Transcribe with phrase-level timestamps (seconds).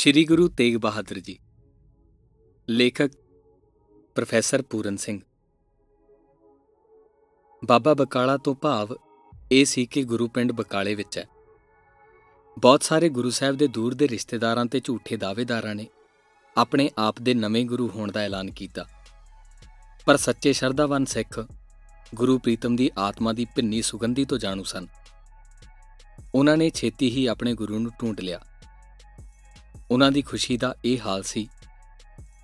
[0.00, 1.38] ਸ਼੍ਰੀ ਗੁਰੂ ਤੇਗ ਬਹਾਦਰ ਜੀ।
[2.68, 3.10] ਲੇਖਕ
[4.14, 5.20] ਪ੍ਰੋਫੈਸਰ ਪੂਰਨ ਸਿੰਘ।
[7.64, 8.96] ਬਾਬਾ ਬਕਾਲਾ ਤੋਂ ਭਾਵ
[9.52, 11.26] ਇਹ ਸੀ ਕਿ ਗੁਰੂ ਪਿੰਡ ਬਕਾਲੇ ਵਿੱਚ ਹੈ।
[12.58, 15.86] ਬਹੁਤ ਸਾਰੇ ਗੁਰੂ ਸਾਹਿਬ ਦੇ ਦੂਰ ਦੇ ਰਿਸ਼ਤੇਦਾਰਾਂ ਤੇ ਝੂਠੇ ਦਾਅਵੇਦਾਰਾਂ ਨੇ
[16.56, 18.84] ਆਪਣੇ ਆਪ ਦੇ ਨਵੇਂ ਗੁਰੂ ਹੋਣ ਦਾ ਐਲਾਨ ਕੀਤਾ।
[20.06, 21.46] ਪਰ ਸੱਚੇ ਸ਼ਰਧਾਵਾਨ ਸਿੱਖ
[22.14, 24.86] ਗੁਰੂ ਪ੍ਰੀਤਮ ਦੀ ਆਤਮਾ ਦੀ ਭਿੰਨੀ ਸੁਗੰਧੀ ਤੋਂ ਜਾਣੂ ਸਨ।
[26.34, 28.40] ਉਹਨਾਂ ਨੇ ਛੇਤੀ ਹੀ ਆਪਣੇ ਗੁਰੂ ਨੂੰ ਢੂੰਡ ਲਿਆ।
[29.90, 31.48] ਉਹਨਾਂ ਦੀ ਖੁਸ਼ੀ ਦਾ ਇਹ ਹਾਲ ਸੀ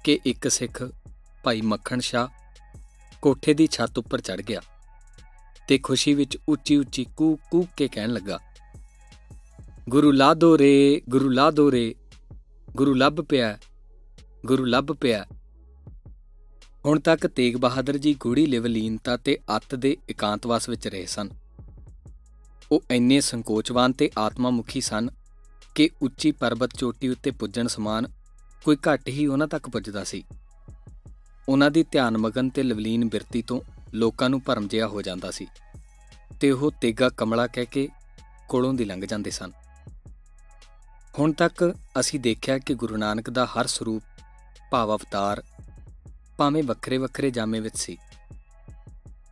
[0.04, 0.90] ਕਿ ਇੱਕ ਸਿੱਖ
[1.44, 2.28] ਭਾਈ ਮੱਖਣ ਸ਼ਾ
[3.22, 4.60] ਕੋਠੇ ਦੀ ਛੱਤ ਉੱਪਰ ਚੜ ਗਿਆ
[5.68, 8.38] ਤੇ ਖੁਸ਼ੀ ਵਿੱਚ ਉੱਚੀ ਉੱਚੀ ਕੂਕ ਕੂਕ ਕੇ ਕਹਿਣ ਲੱਗਾ,
[9.88, 11.94] ਗੁਰੂ ਲਾਦੋ ਰੇ, ਗੁਰੂ ਲਾਦੋ ਰੇ,
[12.76, 13.58] ਗੁਰੂ ਲੱਭ ਪਿਆ,
[14.46, 15.26] ਗੁਰੂ ਲੱਭ ਪਿਆ।
[16.84, 21.28] ਹੁਣ ਤੱਕ ਤੇਗ ਬਹਾਦਰ ਜੀ ਗੂੜੀ ਲਿਵਲੀਨਤਾ ਤੇ ਅੱਤ ਦੇ ਇਕਾਂਤਵਾਸ ਵਿੱਚ ਰਹੇ ਸਨ।
[22.72, 25.08] ਉਹ ਇੰਨੇ ਸੰਕੋਚਵਾਨ ਤੇ ਆਤਮਾਮੁਖੀ ਸਨ
[25.76, 28.06] ਕਿ ਉੱਚੀ ਪਰਬਤ ਚੋਟੀ ਉੱਤੇ ਪੁੱਜਣ ਸਮਾਨ
[28.64, 30.22] ਕੋਈ ਘੱਟ ਹੀ ਉਹਨਾਂ ਤੱਕ ਪੁੱਜਦਾ ਸੀ।
[31.48, 33.60] ਉਹਨਾਂ ਦੀ ਧਿਆਨ ਮਗਨ ਤੇ ਲਵਲੀਨ ਬਿਰਤੀ ਤੋਂ
[33.94, 35.46] ਲੋਕਾਂ ਨੂੰ ਭਰਮ ਜਿਆ ਹੋ ਜਾਂਦਾ ਸੀ
[36.40, 37.88] ਤੇ ਉਹ ਤੇਗਾ ਕਮਲਾ ਕਹਿ ਕੇ
[38.48, 39.52] ਕੋਲੋਂ ਦੀ ਲੰਘ ਜਾਂਦੇ ਸਨ।
[41.18, 44.02] ਹੁਣ ਤੱਕ ਅਸੀਂ ਦੇਖਿਆ ਕਿ ਗੁਰੂ ਨਾਨਕ ਦਾ ਹਰ ਸਰੂਪ
[44.70, 45.42] ਭਾਵ ਅਵਤਾਰ
[46.38, 47.96] ਭਾਵੇਂ ਵੱਖਰੇ ਵੱਖਰੇ ਜਾਮੇ ਵਿੱਚ ਸੀ,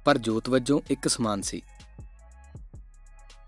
[0.05, 1.61] ਪਰ ਜੋਤ ਵਜੋਂ ਇੱਕ ਸਮਾਨ ਸੀ।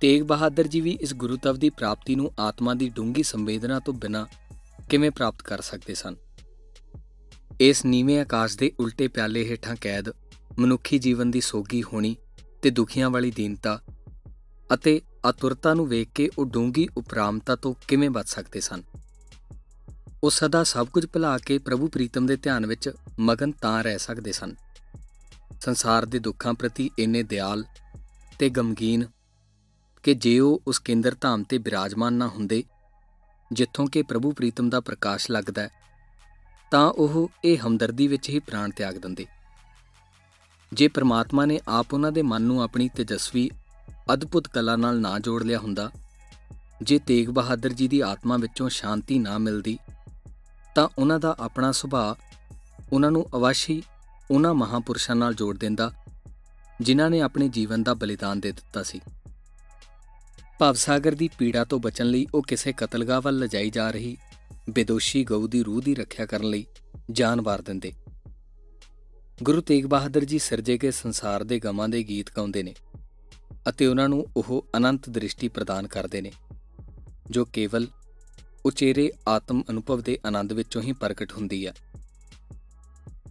[0.01, 4.27] ਤੇਗ ਬਹਾਦਰ ਜੀ ਵੀ ਇਸ ਗੁਰੂਤਵ ਦੀ ਪ੍ਰਾਪਤੀ ਨੂੰ ਆਤਮਾ ਦੀ ਡੂੰਗੀ ਸੰਵੇਦਨਾ ਤੋਂ ਬਿਨਾਂ
[4.91, 6.17] ਕਿਵੇਂ ਪ੍ਰਾਪਤ ਕਰ ਸਕਦੇ ਸਨ?
[7.61, 10.09] ਇਸ ਨੀਵੇਂ ਆਕਾਸ਼ ਦੇ ਉਲਟੇ ਪਿਆਲੇ ਹੇਠਾਂ ਕੈਦ,
[10.59, 12.17] ਮਨੁੱਖੀ ਜੀਵਨ ਦੀ ਸੋਗੀ ਹੋਣੀ
[12.63, 13.81] ਤੇ ਦੁਖੀਆਂ ਵਾਲੀ ਦੀਨਤਾ
[14.75, 18.83] ਅਤੇ ਅਤੁਰਤਾ ਨੂੰ ਵੇਖ ਕੇ ਉਹ ਡੂੰਗੀ ਉਪਰਾਮਤਾ ਤੋਂ ਕਿਵੇਂ ਬਚ ਸਕਦੇ ਸਨ?
[20.25, 24.33] ਉਹ ਸਦਾ ਸਭ ਕੁਝ ਭੁਲਾ ਕੇ ਪ੍ਰਭੂ ਪ੍ਰੀਤਮ ਦੇ ਧਿਆਨ ਵਿੱਚ ਮਗਨ ਤਾਂ ਰਹਿ ਸਕਦੇ
[24.33, 24.55] ਸਨ।
[25.61, 27.65] ਸੰਸਾਰ ਦੇ ਦੁੱਖਾਂ ਪ੍ਰਤੀ ਇੰਨੇ ਦਿਆਲ
[28.39, 29.07] ਤੇ ਗਮਗੀਨ
[30.07, 32.65] ਕਿ ਜੇ ਉਹ ਉਸ ਕੇਂਦਰ ਧਾਮ ਤੇ ਬਿਰਾਜਮਾਨ ਨਾ ਹੁੰਦੇ,
[33.53, 35.71] ਜਿੱਥੋਂ ਕਿ ਪ੍ਰਭੂ ਪ੍ਰੀਤਮ ਦਾ ਪ੍ਰਕਾਸ਼ ਲੱਗਦਾ ਹੈ,
[36.71, 39.27] ਤਾਂ ਉਹ ਇਹ ਹਮਦਰਦੀ ਵਿੱਚ ਹੀ ਪ੍ਰਾਣ ਤਿਆਗ ਦਿੰਦੇ।
[40.73, 43.51] ਜੇ ਪ੍ਰਮਾਤਮਾ ਨੇ ਆਪ ਉਹਨਾਂ ਦੇ ਮਨ ਨੂੰ ਆਪਣੀ ਤੇਜਸਵੀ,
[44.13, 45.91] ਅਦਭੁਤ ਕਲਾ ਨਾਲ ਨਾ ਜੋੜ ਲਿਆ ਹੁੰਦਾ,
[46.83, 49.79] ਜੇ ਤੇਗ ਬਹਾਦਰ ਜੀ ਦੀ ਆਤਮਾ ਵਿੱਚੋਂ ਸ਼ਾਂਤੀ ਨਾ ਮਿਲਦੀ,
[50.75, 52.15] ਤਾਂ ਉਹਨਾਂ ਦਾ ਆਪਣਾ ਸੁਭਾਅ
[52.93, 53.83] ਉਹਨਾਂ ਨੂੰ ਅਵਸ਼ੀ
[54.31, 55.93] ਉਹਨਾਂ ਮਹਾਪੁਰਸ਼ਾਂ ਨਾਲ ਜੋੜ ਦਿੰਦਾ,
[56.81, 59.01] ਜਿਨ੍ਹਾਂ ਨੇ ਆਪਣੇ ਜੀਵਨ ਦਾ ਬਲੀਦਾਨ ਦੇ ਦਿੱਤਾ ਸੀ।
[60.59, 64.17] ਭਵਸਾਗਰ ਦੀ ਪੀੜਾ ਤੋਂ ਬਚਣ ਲਈ ਉਹ ਕਿਸੇ ਕਤਲਗਾਹ ਵੱਲ ਲਜਾਈ ਜਾ ਰਹੀ
[64.71, 66.67] ਬੇਦੋਸ਼ੀ ਗਊ ਦੀ ਰੂਹ ਦੀ ਰੱਖਿਆ ਕਰਨ ਲਈ
[67.11, 67.93] ਜਾਨ ਵਾਰ ਦਿੰਦੇ।
[69.43, 72.75] ਗੁਰੂ ਤੇਗ ਬਹਾਦਰ ਜੀ ਸਿਰਜੇ ਕੇ ਸੰਸਾਰ ਦੇ ਗਮਾਂ ਦੇ ਗੀਤ ਗਾਉਂਦੇ ਨੇ
[73.69, 76.33] ਅਤੇ ਉਹਨਾਂ ਨੂੰ ਉਹ ਅਨੰਤ ਦ੍ਰਿਸ਼ਟੀ ਪ੍ਰਦਾਨ ਕਰਦੇ ਨੇ,
[77.31, 77.87] ਜੋ ਕੇਵਲ
[78.67, 81.75] ਉਚੇਰੇ ਆਤਮ ਅਨੁਭਵ ਦੇ ਆਨੰਦ ਵਿੱਚੋਂ ਹੀ ਪ੍ਰਗਟ ਹੁੰਦੀ ਹੈ।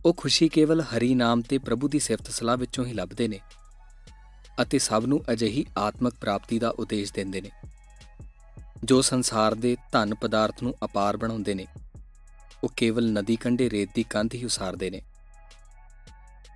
[0.06, 3.40] ਉਹ ਖੁਸ਼ੀ ਕੇਵਲ ਹਰੀ ਨਾਮ ਤੇ ਪ੍ਰਭੂ ਦੀ ਸਿਫਤ ਸਲਾਹ ਵਿੱਚੋਂ ਹੀ ਲੱਭਦੇ ਨੇ।
[4.61, 7.51] ਅਤੇ ਸਭ ਨੂੰ ਅਜਿਹੀ ਆਤਮਿਕ ਪ੍ਰਾਪਤੀ ਦਾ ਉਦੇਸ਼ ਦਿੰਦੇ ਨੇ,
[8.83, 11.66] ਜੋ ਸੰਸਾਰ ਦੇ ਧਨ ਪਦਾਰਥ ਨੂੰ ਅਪਾਰ ਬਣਾਉਂਦੇ ਨੇ।
[12.63, 15.01] ਉਹ ਕੇਵਲ ਨਦੀ ਕੰਢੇ ਰੇਤ ਦੀ ਕੰਧ ਹੀ ਉਸਾਰਦੇ ਨੇ।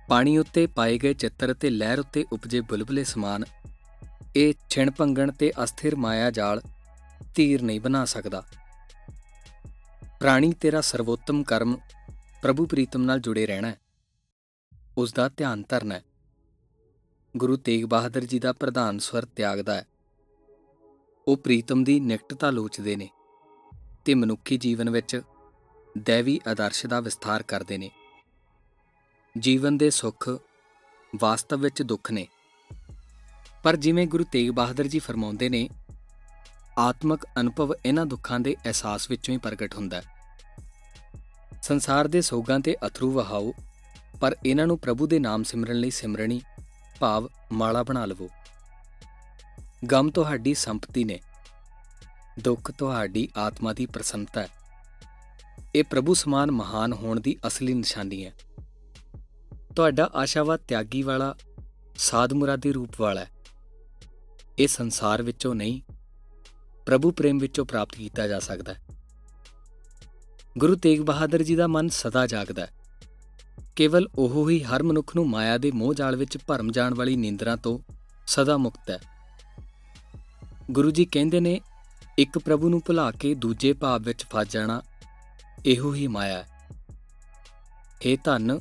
[0.08, 3.44] ਪਾਣੀ ਉੱਤੇ ਪਾਏ ਗਏ ਚਿੱਤਰ ਤੇ ਲਹਿਰ ਉੱਤੇ ਉਪਜੇ ਬੁਲਬਲੇ ਸਮਾਨ,
[4.36, 6.60] ਇਹ ਛਿਣ ਭੰਗਣ ਤੇ ਅਸਥਿਰ ਮਾਇਆ ਜਾਲ
[7.34, 8.42] ਧੀਰ ਨਹੀਂ ਬਣਾ ਸਕਦਾ।
[10.20, 11.76] ਪ੍ਰਾਣੀ ਤੇਰਾ ਸਰਵੋਤਮ ਕਰਮ
[12.42, 13.72] ਪ੍ਰਭੂ ਪ੍ਰੀਤਮ ਨਾਲ ਜੁੜੇ ਰਹਿਣਾ
[14.98, 16.02] ਉਸ ਦਾ ਧਿਆਨ ਧਰਨਾ ਹੈ।
[17.36, 19.86] ਗੁਰੂ ਤੇਗ ਬਹਾਦਰ ਜੀ ਦਾ ਪ੍ਰਧਾਨ ਸਵਰ ਤਿਆਗਦਾ ਹੈ।
[21.28, 23.08] ਉਹ ਪ੍ਰੀਤਮ ਦੀ ਨਿਕਟਤਾ ਲੋਚਦੇ ਨੇ
[24.04, 25.22] ਤੇ ਮਨੁੱਖੀ ਜੀਵਨ ਵਿੱਚ
[25.98, 27.90] ਦੇਵੀ ਆਦਰਸ਼ ਦਾ ਵਿਸਥਾਰ ਕਰਦੇ ਨੇ।
[29.38, 30.30] ਜੀਵਨ ਦੇ ਸੁੱਖ
[31.20, 32.28] ਵਾਸਤਵ ਵਿੱਚ ਦੁੱਖ ਨੇ।
[33.62, 35.68] ਪਰ ਜਿਵੇਂ ਗੁਰੂ ਤੇਗ ਬਹਾਦਰ ਜੀ ਫਰਮਾਉਂਦੇ ਨੇ,
[36.78, 40.02] ਆਤਮਿਕ ਅਨੁਭਵ ਇਹਨਾਂ ਦੁੱਖਾਂ ਦੇ ਅਹਿਸਾਸ ਵਿੱਚੋਂ ਹੀ ਪ੍ਰਗਟ ਹੁੰਦਾ ਹੈ।
[41.62, 43.52] ਸੰਸਾਰ ਦੇ ਸੋਗਾਂ ਤੇ ਅਥਰੂ ਵਹਾਓ,
[44.20, 46.40] ਪਰ ਇਹਨਾਂ ਨੂੰ ਪ੍ਰਭੂ ਦੇ ਨਾਮ ਸਿਮਰਨ ਲਈ ਸਿਮਰਣੀ
[47.00, 48.28] ਭਾਵ ਮਾਲਾ ਬਣਾ ਲਵੋ।
[49.92, 51.20] ਗਮ ਤੁਹਾਡੀ ਸੰਪਤੀ ਨੇ,
[52.40, 54.48] ਦੁੱਖ ਤੁਹਾਡੀ ਆਤਮਾ ਦੀ ਪ੍ਰਸੰਨਤਾ ਹੈ।
[55.74, 58.32] ਇਹ ਪ੍ਰਭੂ ਸਮਾਨ ਮਹਾਨ ਹੋਣ ਦੀ ਅਸਲੀ ਨਿਸ਼ਾਨੀ ਹੈ।
[59.76, 61.34] ਤੁਹਾਡਾ ਆਸ਼ਾਵਾਦ ਤਿਆਗੀ ਵਾਲਾ,
[61.96, 63.30] ਸਾਧ ਮੁਰਾਦੀ ਰੂਪ ਵਾਲਾ ਹੈ।
[64.58, 65.82] ਇਹ ਸੰਸਾਰ ਵਿੱਚੋਂ ਨਹੀਂ,
[66.86, 68.84] ਪ੍ਰਭੂ ਪ੍ਰੇਮ ਵਿੱਚੋਂ ਪ੍ਰਾਪਤ ਕੀਤਾ ਜਾ ਸਕਦਾ ਹੈ।
[70.58, 72.79] ਗੁਰੂ ਤੇਗ ਬਹਾਦਰ ਜੀ ਦਾ ਮਨ ਸਦਾ ਜਾਗਦਾ ਹੈ।
[73.80, 77.56] ਕੇਵਲ ਉਹ ਹੀ ਹਰ ਮਨੁੱਖ ਨੂੰ ਮਾਇਆ ਦੇ ਮੋਹ ਜਾਲ ਵਿੱਚ ਭਰਮ ਜਾਣ ਵਾਲੀ ਨੀਂਦਰਾਂ
[77.56, 77.78] ਤੋਂ
[78.26, 78.98] ਸਦਾ ਮੁਕਤ ਹੈ।
[80.70, 81.60] ਗੁਰੂ ਜੀ ਕਹਿੰਦੇ ਨੇ,
[82.18, 84.82] ਇੱਕ ਪ੍ਰਭੂ ਨੂੰ ਭੁਲਾ ਕੇ ਦੂਜੇ ਭਾਵ ਵਿੱਚ ਫਸ ਜਾਣਾ
[85.66, 86.48] ਇਹੋ ਹੀ ਮਾਇਆ ਹੈ।
[88.06, 88.60] हे ਧੰਨ,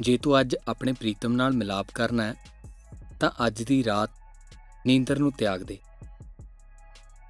[0.00, 2.34] ਜੇ ਤੂੰ ਅੱਜ ਆਪਣੇ ਪ੍ਰੀਤਮ ਨਾਲ ਮਿਲਾਪ ਕਰਨਾ ਹੈ,
[3.20, 4.10] ਤਾਂ ਅੱਜ ਦੀ ਰਾਤ
[4.86, 5.78] ਨੀਂਦਰ ਨੂੰ ਤਿਆਗ ਦੇ।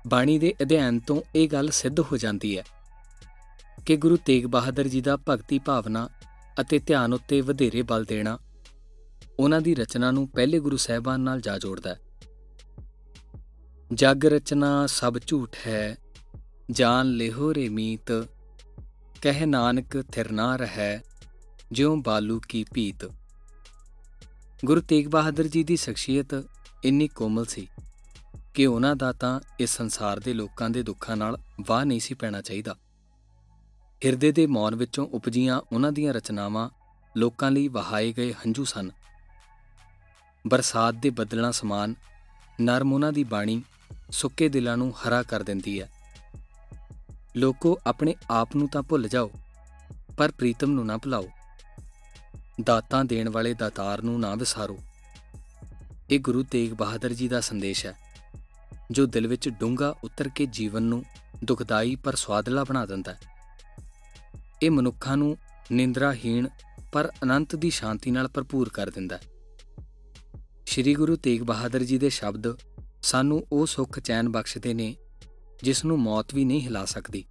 [0.07, 2.65] ਬਾਣੀ ਦੇ ਅਧਿਐਨ ਤੋਂ ਇਹ ਗੱਲ ਸਿੱਧ ਹੋ ਜਾਂਦੀ ਹੈ
[3.87, 6.09] ਕਿ ਗੁਰੂ ਤੇਗ ਬਹਾਦਰ ਜੀ ਦਾ ਭਗਤੀ ਭਾਵਨਾ
[6.61, 8.39] ਅਤੇ ਧਿਆਨ ਉੱਤੇ ਵਧੇਰੇ ਬਲ ਦੇਣਾ।
[9.39, 12.01] ਉਹਨਾਂ ਦੀ ਰਚਨਾ ਨੂੰ ਪਹਿਲੇ ਗੁਰੂ ਸਾਹਿਬਾਨ ਨਾਲ ਜਾ ਜੋੜਦਾ ਹੈ।
[13.95, 15.99] ਜਗ ਰਚਨਾ ਸਭ ਝੂਠ ਹੈ,
[16.71, 18.27] ਜਾਨ ਲਿਹੋ ਰੇ ਮੀਤ,
[19.23, 21.03] ਕਹਿ ਨਾਨਕ ਥਿਰ ਨਾ ਰਹੈ,
[21.73, 23.11] ਜਿਉ ਬਾਲੂ ਕੀ ਪੀਤ
[24.65, 26.45] ਗੁਰੂ ਤੇਗ ਬਹਾਦਰ ਜੀ ਦੀ ਸ਼ਖਸੀਅਤ
[26.85, 27.69] ਇੰਨੀ ਕੋਮਲ ਸੀ
[28.55, 32.43] ਕਿ ਉਹਨਾਂ ਦਾ ਤਾਂ ਇਸ ਸੰਸਾਰ ਦੇ ਲੋਕਾਂ ਦੇ ਦੁੱਖਾਂ ਨਾਲ ਵਾਹ ਨਹੀਂ ਸੀ ਪੈਣਾ
[32.43, 32.77] ਚਾਹੀਦਾ।
[34.05, 36.69] ਹਿਰਦੇ ਦੇ ਮੌਨ ਵਿੱਚੋਂ ਉਪਜੀਆਂ ਉਹਨਾਂ ਦੀਆਂ ਰਚਨਾਵਾਂ
[37.17, 38.91] ਲੋਕਾਂ ਲਈ ਵਹਾਏ ਗਏ ਹੰਝੂ ਸਨ।
[40.45, 41.95] ਬਰਸਾਤ ਦੇ ਬੱਦਲਾਂ ਸਮਾਨ,
[42.61, 43.63] ਨਰਮ ਉਹਨਾਂ ਦੀ ਬਾਣੀ
[44.11, 45.89] ਸੁੱਕੇ ਦਿਲਾਂ ਨੂੰ ਹਰਾ ਕਰ ਦਿੰਦੀ ਹੈ।
[47.37, 49.31] ਲੋਕੋ, ਆਪਣੇ ਆਪ ਨੂੰ ਤਾਂ ਭੁੱਲ ਜਾਓ,
[50.17, 51.29] ਪਰ ਪ੍ਰੀਤਮ ਨੂੰ ਨਾ ਭੁਲਾਓ।
[52.65, 54.79] ਦਾਤਾਂ ਦੇਣ ਵਾਲੇ ਦਾਤਾਰ ਨੂੰ ਨਾ ਵਿਸਾਰੋ।
[56.11, 57.95] ਇਹ ਗੁਰੂ ਤੇਗ ਬਹਾਦਰ ਜੀ ਦਾ ਸੰਦੇਸ਼ ਹੈ,
[58.91, 61.05] ਜੋ ਦਿਲ ਵਿੱਚ ਡੂੰਘਾ ਉਤਰ ਕੇ ਜੀਵਨ ਨੂੰ
[61.45, 63.21] ਦੁਖਦਾਈ ਪਰ ਸਵਾਦਲਾ ਬਣਾ ਦਿੰਦਾ ਹੈ।
[64.63, 65.37] ਇਹ ਮਨੁੱਖਾਂ ਨੂੰ
[65.73, 66.49] ਨਿੰਦਰਾਹੀਣ
[66.93, 69.23] ਪਰ ਅਨੰਤ ਦੀ ਸ਼ਾਂਤੀ ਨਾਲ ਭਰਪੂਰ ਕਰ ਦਿੰਦਾ ਹੈ।
[70.67, 72.57] ਸ੍ਰੀ ਗੁਰੂ ਤੇਗ ਬਹਾਦਰ ਜੀ ਦੇ ਸ਼ਬਦ
[73.03, 74.97] ਸਾਨੂੰ ਉਹ ਸੁੱਖ ਚੈਨ ਬਖਸ਼ਦੇ ਨੇ
[75.63, 77.25] ਜਿਸ ਨੂੰ ਮੌਤ ਵੀ ਨਹੀਂ ਹਿਲਾ ਸਕਦੀ।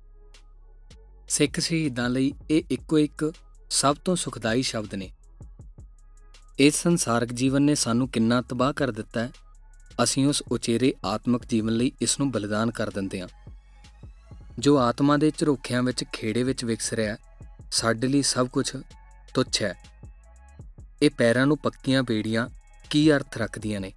[1.29, 3.33] ਸਿੱਖ ਸ਼ਹੀਦਾਂ ਲਈ ਇਹ ਇੱਕੋ ਇੱਕ
[3.69, 5.09] ਸਭ ਤੋਂ ਸੁਖਦਾਈ ਸ਼ਬਦ ਨੇ।
[6.59, 9.31] ਇਸ ਸੰਸਾਰਕ ਜੀਵਨ ਨੇ ਸਾਨੂੰ ਕਿੰਨਾ ਤਬਾਹ ਕਰ ਦਿੱਤਾ ਹੈ,
[10.03, 13.27] ਅਸੀਂ ਉਸ ਉਚੇਰੇ ਆਤਮਿਕ ਜੀਵਨ ਲਈ ਇਸ ਨੂੰ ਬਲੀਦਾਨ ਕਰ ਦਿੰਦੇ ਹਾਂ।
[14.59, 17.17] ਜੋ ਆਤਮਾ ਦੇ ਝਰੋਖਿਆਂ ਵਿੱਚ ਖੇੜੇ ਵਿੱਚ ਵਿਕਸ ਰਿਹਾ
[17.71, 18.75] ਸਾਡੇ ਲਈ ਸਭ ਕੁਝ
[19.33, 19.75] ਤੁੱਛ ਹੈ।
[21.01, 22.49] ਇਹ ਪੈਰਾਂ ਨੂੰ ਪੱਕੀਆਂ ਬੇੜੀਆਂ
[22.89, 23.93] ਕੀ ਅਰਥ ਰੱਖਦੀਆਂ ਨੇ?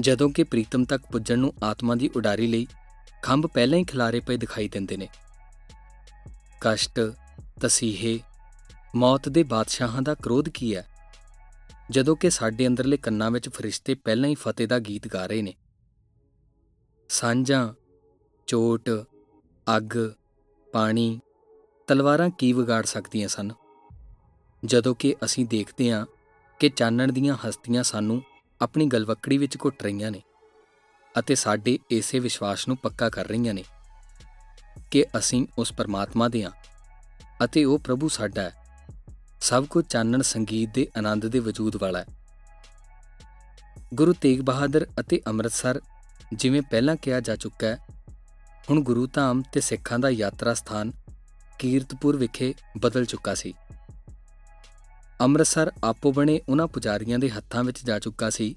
[0.00, 2.66] ਜਦੋਂ ਕਿ ਪ੍ਰੀਤਮ ਤੱਕ ਪੁੱਜਣ ਨੂੰ ਆਤਮਾ ਦੀ ਉਡਾਰੀ ਲਈ
[3.22, 5.08] ਖੰਭ ਪਹਿਲਾਂ ਹੀ ਖਿਲਾਰੇ ਪਏ ਦਿਖਾਈ ਦਿੰਦੇ ਨੇ।
[6.60, 7.00] ਕਸ਼ਟ,
[7.60, 8.20] ਤਸੀਹੇ,
[8.94, 10.86] ਮੌਤ ਦੇ ਬਾਦਸ਼ਾਹਾਂ ਦਾ ਕ੍ਰੋਧ ਕੀ ਹੈ?
[11.90, 15.54] ਜਦੋਂ ਕਿ ਸਾਡੇ ਅੰਦਰਲੇ ਕੰਨਾਂ ਵਿੱਚ ਫਰਿਸ਼ਤੇ ਪਹਿਲਾਂ ਹੀ ਫਤਿਹ ਦਾ ਗੀਤ ਗਾ ਰਹੇ ਨੇ।
[17.08, 17.74] ਸਾਂਝਾਂ,
[18.46, 18.90] ਚੋਟ
[19.76, 20.10] ਅੱਗ,
[20.72, 21.20] ਪਾਣੀ,
[21.86, 23.52] ਤਲਵਾਰਾਂ ਕੀ ਵਿਗਾੜ ਸਕਦੀਆਂ ਸਨ?
[24.64, 26.06] ਜਦੋਂ ਕਿ ਅਸੀਂ ਦੇਖਦੇ ਹਾਂ
[26.58, 28.22] ਕਿ ਚਾਨਣ ਦੀਆਂ ਹਸਤੀਆਂ ਸਾਨੂੰ
[28.60, 30.22] ਆਪਣੀ ਗਲਵੱਕੜੀ ਵਿੱਚ ਘੁੱਟ ਰਹੀਆਂ ਨੇ
[31.18, 33.64] ਅਤੇ ਸਾਡੇ ਇਸੇ ਵਿਸ਼ਵਾਸ ਨੂੰ ਪੱਕਾ ਕਰ ਰਹੀਆਂ ਨੇ
[34.90, 36.50] ਕਿ ਅਸੀਂ ਉਸ ਪਰਮਾਤਮਾ ਦੇ ਹਾਂ
[37.44, 38.52] ਅਤੇ ਉਹ ਪ੍ਰਭੂ ਸਾਡਾ ਹੈ।
[39.40, 42.06] ਸਭ ਕੁਝ ਚਾਨਣ ਸੰਗੀਤ ਦੇ ਆਨੰਦ ਦੇ ਵਜੂਦ ਵਾਲਾ ਹੈ।
[43.94, 45.80] ਗੁਰੂ ਤੇਗ ਬਹਾਦਰ ਅਤੇ ਅੰਮ੍ਰਿਤਸਰ
[46.32, 47.78] ਜਿਵੇਂ ਪਹਿਲਾਂ ਕਿਹਾ ਜਾ ਚੁੱਕਾ ਹੈ
[48.70, 50.92] ਹੁਣ ਗੁਰੂ ਧਾਮ ਤੇ ਸਿੱਖਾਂ ਦਾ ਯਾਤਰਾ ਸਥਾਨ
[51.58, 53.54] ਕੀਰਤਪੁਰ ਵਿਖੇ ਬਦਲ ਚੁੱਕਾ ਸੀ।
[55.20, 58.54] ਅੰਮ੍ਰਿਤਸਰ ਆਪੋ ਬਣੇ ਉਹਨਾਂ ਪੁਜਾਰੀਆਂ ਦੇ ਹੱਥਾਂ ਵਿੱਚ ਜਾ ਚੁੱਕਾ ਸੀ,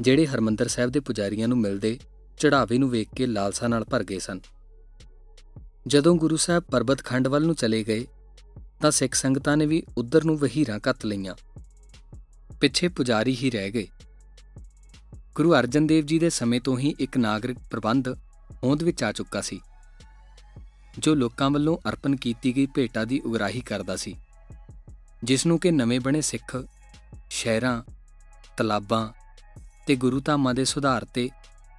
[0.00, 1.98] ਜਿਹੜੇ ਹਰਮੰਦਰ ਸਾਹਿਬ ਦੇ ਪੁਜਾਰੀਆਂ ਨੂੰ ਮਿਲਦੇ
[2.38, 4.40] ਚੜਾਵੇ ਨੂੰ ਵੇਖ ਕੇ ਲਾਲਸਾ ਨਾਲ ਭਰ ਗਏ ਸਨ।
[5.86, 8.06] ਜਦੋਂ ਗੁਰੂ ਸਾਹਿਬ ਪਰਬਤ ਖੰਡ ਵੱਲ ਨੂੰ ਚਲੇ ਗਏ,
[8.80, 11.34] ਤਾਂ ਸਿੱਖ ਸੰਗਤਾਂ ਨੇ ਵੀ ਉਧਰ ਨੂੰ ਵਹੀਰਾਂ ਕੱਤ ਲਈਆਂ।
[12.60, 13.88] ਪਿੱਛੇ ਪੁਜਾਰੀ ਹੀ ਰਹਿ ਗਏ।
[15.34, 18.08] ਗੁਰੂ ਅਰਜਨ ਦੇਵ ਜੀ ਦੇ ਸਮੇਂ ਤੋਂ ਹੀ ਇੱਕ ਨਾਗਰਿਕ ਪ੍ਰਬੰਧ
[18.64, 19.60] ਹੋਂਦ ਵਿੱਚ ਆ ਚੁੱਕਾ ਸੀ,
[20.98, 24.14] ਜੋ ਲੋਕਾਂ ਵੱਲੋਂ ਅਰਪਣ ਕੀਤੀ ਗਈ ਭੇਟਾ ਦੀ ਉਗਰਾਹੀ ਕਰਦਾ ਸੀ,
[25.24, 26.56] ਜਿਸ ਨੂੰ ਕਿ ਨਵੇਂ ਬਣੇ ਸਿੱਖ
[27.30, 27.82] ਸ਼ਹਿਰਾਂ,
[28.56, 29.08] ਤਲਾਬਾਂ
[29.86, 31.28] ਤੇ ਗੁਰੂ ਧਾਮਾਂ ਦੇ ਸੁਧਾਰ ਤੇ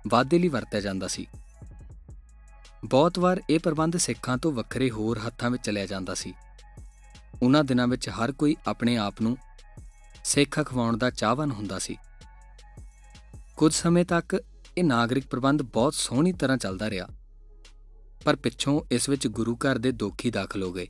[0.08, 1.28] ਵਾਧੇ ਲਈ ਵਰਤਿਆ ਜਾਂਦਾ ਸੀ।
[2.86, 6.34] ਬਹੁਤ ਵਾਰ ਇਹ ਪ੍ਰਬੰਧ ਸਿੱਖਾਂ ਤੋਂ ਵੱਖਰੇ ਹੋਰ ਹੱਥਾਂ ਵਿੱਚ ਚਲਿਆ ਜਾਂਦਾ ਸੀ।
[7.42, 9.38] ਉਹਨਾਂ ਦਿਨਾਂ ਵਿੱਚ ਹਰ ਕੋਈ ਆਪਣੇ ਆਪ ਨੂੰ
[10.24, 11.98] ਸਿੱਖ ਅਖਵਾਉਣ ਦਾ ਚਾਹਵਾਨ ਹੁੰਦਾ ਸੀ।
[13.58, 14.42] ਕੁਝ ਸਮੇਂ ਤੱਕ
[14.80, 17.08] ਇਹ ਨਾਗਰਿਕ ਪ੍ਰਬੰਧ ਬਹੁਤ ਸੋਹਣੀ ਤਰ੍ਹਾਂ ਚੱਲਦਾ ਰਿਹਾ।
[18.24, 20.88] ਪਰ ਪਿੱਛੋਂ ਇਸ ਵਿੱਚ ਗੁਰੂ ਘਰ ਦੇ ਦੋਖੀ ਦਾਖਲ ਹੋ ਗਏ।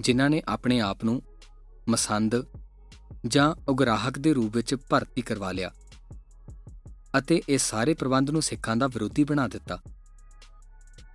[0.00, 1.22] ਜਿਨ੍ਹਾਂ ਨੇ ਆਪਣੇ ਆਪ ਨੂੰ
[1.88, 2.36] ਮਸੰਦ
[3.26, 5.70] ਜਾਂ ਉਗਰਾਹਕ ਦੇ ਰੂਪ ਵਿੱਚ ਭਰਤੀ ਕਰਵਾ ਲਿਆ
[7.18, 9.82] ਅਤੇ ਇਹ ਸਾਰੇ ਪ੍ਰਬੰਧ ਨੂੰ ਸਿੱਖਾਂ ਦਾ ਵਿਰੋਧੀ ਬਣਾ ਦਿੱਤਾ।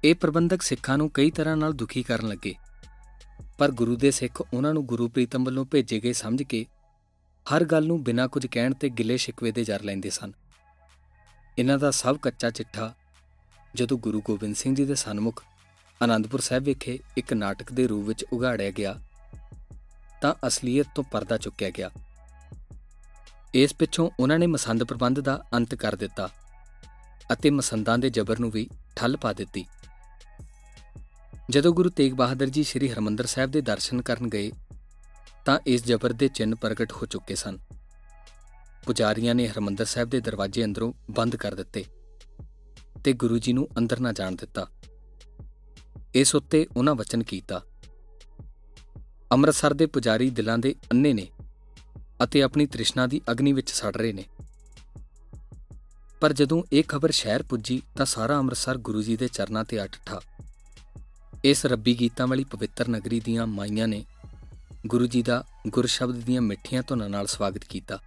[0.04, 2.56] ਇਹ ਪ੍ਰਬੰਧਕ ਸਿੱਖਾਂ ਨੂੰ ਕਈ ਤਰ੍ਹਾਂ ਨਾਲ ਦੁਖੀ ਕਰਨ ਲੱਗੇ।
[3.58, 6.66] ਪਰ ਗੁਰੂ ਦੇ ਸਿੱਖ ਉਹਨਾਂ ਨੂੰ ਗੁਰੂ ਪ੍ਰੀਤਮ ਵੱਲੋਂ ਭੇਜੇ ਗਏ ਸਮਝ ਕੇ
[7.46, 10.32] ਹਰ ਗੱਲ ਨੂੰ ਬਿਨਾਂ ਕੁਝ ਕਹਿਣ ਤੇ ਗਿਲੇ ਸ਼ਿਕਵੇ ਦੇ ਜਰ ਲੈਂਦੇ ਸਨ।
[11.58, 12.94] ਇਹਨਾਂ ਦਾ ਸਭ ਕੱਚਾ ਚਿੱਠਾ
[13.76, 15.44] ਜਦੋਂ ਗੁਰੂ ਗੋਬਿੰਦ ਸਿੰਘ ਜੀ ਦੇ ਸਨਮੁਖ
[16.02, 18.96] ਆਨੰਦਪੁਰ ਸਾਹਿਬ ਵਿਖੇ ਇੱਕ ਨਾਟਕ ਦੇ ਰੂਪ ਵਿੱਚ ਉਗਾੜਿਆ ਗਿਆ,
[20.22, 21.90] ਤਾਂ ਅਸਲੀਅਤ ਤੋਂ ਪਰਦਾ ਚੁੱਕਿਆ ਗਿਆ।
[23.54, 26.30] ਇਸ ਪਿੱਛੋਂ ਉਹਨਾਂ ਨੇ ਮਸੰਦ ਪ੍ਰਬੰਧ ਦਾ ਅੰਤ ਕਰ ਦਿੱਤਾ
[27.34, 29.66] ਅਤੇ ਮਸੰਦਾਂ ਦੇ ਜ਼ਬਰ ਨੂੰ ਵੀ ਠੱਲ ਪਾ ਦਿੱਤੀ।
[31.50, 34.52] ਜਦੋਂ ਗੁਰੂ ਤੇਗ ਬਹਾਦਰ ਜੀ ਸ੍ਰੀ ਹਰਮੰਦਰ ਸਾਹਿਬ ਦੇ ਦਰਸ਼ਨ ਕਰਨ ਗਏ,
[35.46, 37.58] ਤਾਂ ਇਸ ਜ਼ਬਰ ਦੇ ਚਿੰਨ ਪ੍ਰਗਟ ਹੋ ਚੁੱਕੇ ਸਨ।
[38.86, 41.84] ਪੁਜਾਰੀਆਂ ਨੇ ਹਰਮੰਦਰ ਸਾਹਿਬ ਦੇ ਦਰਵਾਜ਼ੇ ਅੰਦਰੋਂ ਬੰਦ ਕਰ ਦਿੱਤੇ
[43.04, 44.68] ਤੇ ਗੁਰੂ ਜੀ ਨੂੰ ਅੰਦਰ ਨਾ ਜਾਣ ਦਿੱਤਾ।
[46.16, 47.62] ਇਸ ਉੱਤੇ ਉਹਨਾਂ ਵਚਨ ਕੀਤਾ,
[49.32, 51.28] ਅੰਮ੍ਰਿਤਸਰ ਦੇ ਪੁਜਾਰੀ ਦਿਲਾਂ ਦੇ ਅੰਨੇ ਨੇ
[52.24, 54.26] ਅਤੇ ਆਪਣੀ ਤ੍ਰਿਸ਼ਨਾ ਦੀ ਅਗਨੀ ਵਿੱਚ ਸੜ ਰਹੇ ਨੇ।
[56.22, 60.22] ਪਰ ਜਦੋਂ ਇਹ ਖਬਰ ਸ਼ਹਿਰ ਪੁੱਜੀ ਤਾਂ ਸਾਰਾ ਅੰਮ੍ਰਿਤਸਰ ਗੁਰੂ ਜੀ ਦੇ ਚਰਨਾਂ ਤੇ ਅਟਠਾ।
[61.44, 64.06] ਇਸ ਰੱਬੀ ਗੀਤਾਂ ਵਾਲੀ ਪਵਿੱਤਰ ਨਗਰੀ ਦੀਆਂ ਮਾਈਆਂ ਨੇ
[64.88, 68.00] ਗੁਰੂ ਜੀ ਦਾ ਗੁਰ ਸ਼ਬਦ ਦੀਆਂ ਮਿੱਠੀਆਂ ਧੁਨਾਂ ਨਾਲ ਸਵਾਗਤ ਕੀਤਾ।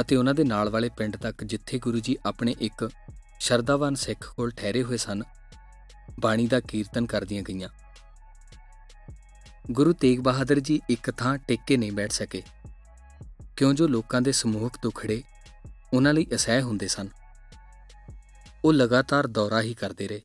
[0.00, 2.90] ਅਤੇ ਉਹਨਾਂ ਦੇ ਨਾਲ ਵਾਲੇ ਪਿੰਡ ਤੱਕ ਜਿੱਥੇ ਗੁਰੂ ਜੀ ਆਪਣੇ ਇੱਕ
[3.40, 5.22] ਸ਼ਰਦਾਵਾਨ ਸਿੱਖ ਕੋਲ ਠਹਿਰੇ ਹੋਏ ਸਨ,
[6.20, 7.68] ਬਾਣੀ ਦਾ ਕੀਰਤਨ ਕਰਦੀਆਂ ਗਈਆਂ।
[9.70, 12.42] ਗੁਰੂ ਤੇਗ ਬਹਾਦਰ ਜੀ ਇੱਕ ਥਾਂ ਟਿਕ ਕੇ ਨਹੀਂ ਬੈਠ ਸਕੇ।
[13.56, 15.22] ਕਿਉਂ ਜੋ ਲੋਕਾਂ ਦੇ ਸਮੂਹਕ ਦੁਖੜੇ
[15.92, 17.08] ਉਹਨਾਂ ਲਈ ਅਸਹਿ ਹੁੰਦੇ ਸਨ।
[18.64, 20.22] ਉਹ ਲਗਾਤਾਰ ਦੌਰਾ ਹੀ ਕਰਦੇ ਰਹੇ।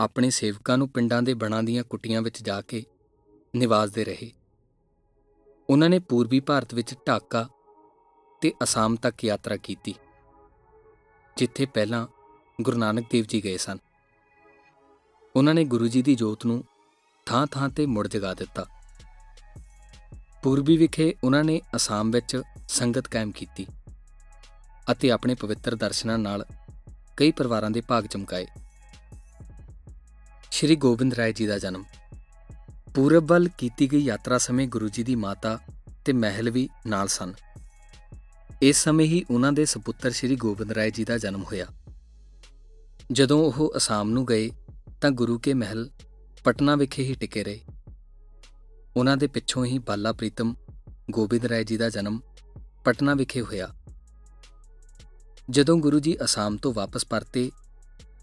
[0.00, 2.84] ਆਪਣੇ ਸੇਵਕਾਂ ਨੂੰ ਪਿੰਡਾਂ ਦੇ ਬਣਾ ਦੀਆਂ ਕੁੱਟੀਆਂ ਵਿੱਚ ਜਾ ਕੇ
[3.56, 4.32] ਨਿਵਾਸਦੇ ਰਹੇ।
[5.70, 7.48] ਉਹਨਾਂ ਨੇ ਪੂਰਬੀ ਭਾਰਤ ਵਿੱਚ ਢਾਕਾ
[8.40, 9.94] ਤੇ ਅਸਾਮ ਤੱਕ ਯਾਤਰਾ ਕੀਤੀ,
[11.36, 12.06] ਜਿੱਥੇ ਪਹਿਲਾਂ
[12.60, 13.78] ਗੁਰੂ ਨਾਨਕ ਦੇਵ ਜੀ ਗਏ ਸਨ।
[15.36, 16.64] ਉਹਨਾਂ ਨੇ ਗੁਰੂ ਜੀ ਦੀ ਜੋਤ ਨੂੰ
[17.26, 18.66] ਥਾਂ-ਥਾਂ ਤੇ ਮੁੜ ਜਗਾ ਦਿੱਤਾ।
[20.42, 23.66] ਪੂਰਬੀ ਵਿਖੇ ਉਹਨਾਂ ਨੇ ਅਸਾਮ ਵਿੱਚ ਸੰਗਤ ਕਾਇਮ ਕੀਤੀ
[24.92, 26.46] ਅਤੇ ਆਪਣੇ ਪਵਿੱਤਰ ਦਰਸ਼ਨਾਂ ਨਾਲ
[27.16, 28.46] ਕਈ ਪਰਿਵਾਰਾਂ ਦੇ ਭਾਗ ਚਮਕਾਏ।
[30.50, 31.84] ਸ਼੍ਰੀ ਗੋਬਿੰਦ ਰਾਏ ਜੀ ਦਾ ਜਨਮ।
[32.94, 35.58] ਪੂਰਬ ਵੱਲ ਕੀਤੀ ਗਈ ਯਾਤਰਾ ਸਮੇਂ ਗੁਰੂ ਜੀ ਦੀ ਮਾਤਾ
[36.04, 37.34] ਤੇ ਮਹਿਲ ਵੀ ਨਾਲ ਸਨ।
[38.62, 41.66] ਇਸ ਸਮੇਂ ਹੀ ਉਹਨਾਂ ਦੇ ਸੁਪੁੱਤਰ ਸ਼੍ਰੀ ਗੋਬਿੰਦ ਰਾਏ ਜੀ ਦਾ ਜਨਮ ਹੋਇਆ।
[43.12, 44.50] ਜਦੋਂ ਉਹ ਅਸਾਮ ਨੂੰ ਗਏ,
[45.00, 45.90] ਤਾਂ ਗੁਰੂ ਕੇ ਮਹਿਲ
[46.44, 47.60] ਪਟਨਾ ਵਿਖੇ ਹੀ ਟਿਕੇ ਰਹੇ।
[48.96, 50.54] ਉਹਨਾਂ ਦੇ ਪਿੱਛੋਂ ਹੀ ਬਾਲਾ ਪ੍ਰੀਤਮ
[51.10, 52.20] ਗੋਬਿੰਦ ਰਾਏ ਜੀ ਦਾ ਜਨਮ
[52.84, 53.68] ਪਟਨਾ ਵਿਖੇ ਹੋਇਆ।
[55.50, 57.50] ਜਦੋਂ ਗੁਰੂ ਜੀ ਅਸਾਮ ਤੋਂ ਵਾਪਸ ਪਰਤੇ,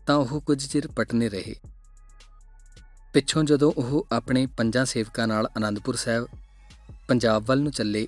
[0.08, 1.56] ਤਾਂ ਉਹ ਕੁਝ ਚਿਰ ਪਟਨੇ ਰਹੇ।
[3.14, 6.28] ਪਿੱਛੋਂ ਜਦੋਂ ਉਹ ਆਪਣੇ ਪੰਜਾਂ ਸੇਵਕਾਂ ਨਾਲ ਆਨੰਦਪੁਰ ਸਾਹਿਬ
[7.08, 8.08] ਪੰਜਾਬ ਵੱਲ ਨੂੰ ਚੱਲੇ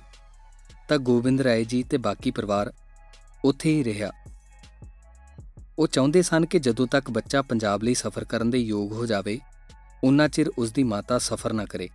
[0.88, 2.72] ਤਾਂ ਗੋਬਿੰਦ ਰਾਏ ਜੀ ਤੇ ਬਾਕੀ ਪਰਿਵਾਰ
[3.44, 4.10] ਉੱਥੇ ਹੀ ਰਿਹਾ।
[5.78, 9.40] ਉਹ ਚਾਹੁੰਦੇ ਸਨ ਕਿ ਜਦੋਂ ਤੱਕ ਬੱਚਾ ਪੰਜਾਬ ਲਈ ਸਫ਼ਰ ਕਰਨ ਦੇ ਯੋਗ ਹੋ ਜਾਵੇ
[10.04, 11.88] ਉਨਾ ਚਿਰ ਉਸ ਦੀ ਮਾਤਾ ਸਫ਼ਰ ਨਾ ਕਰੇ।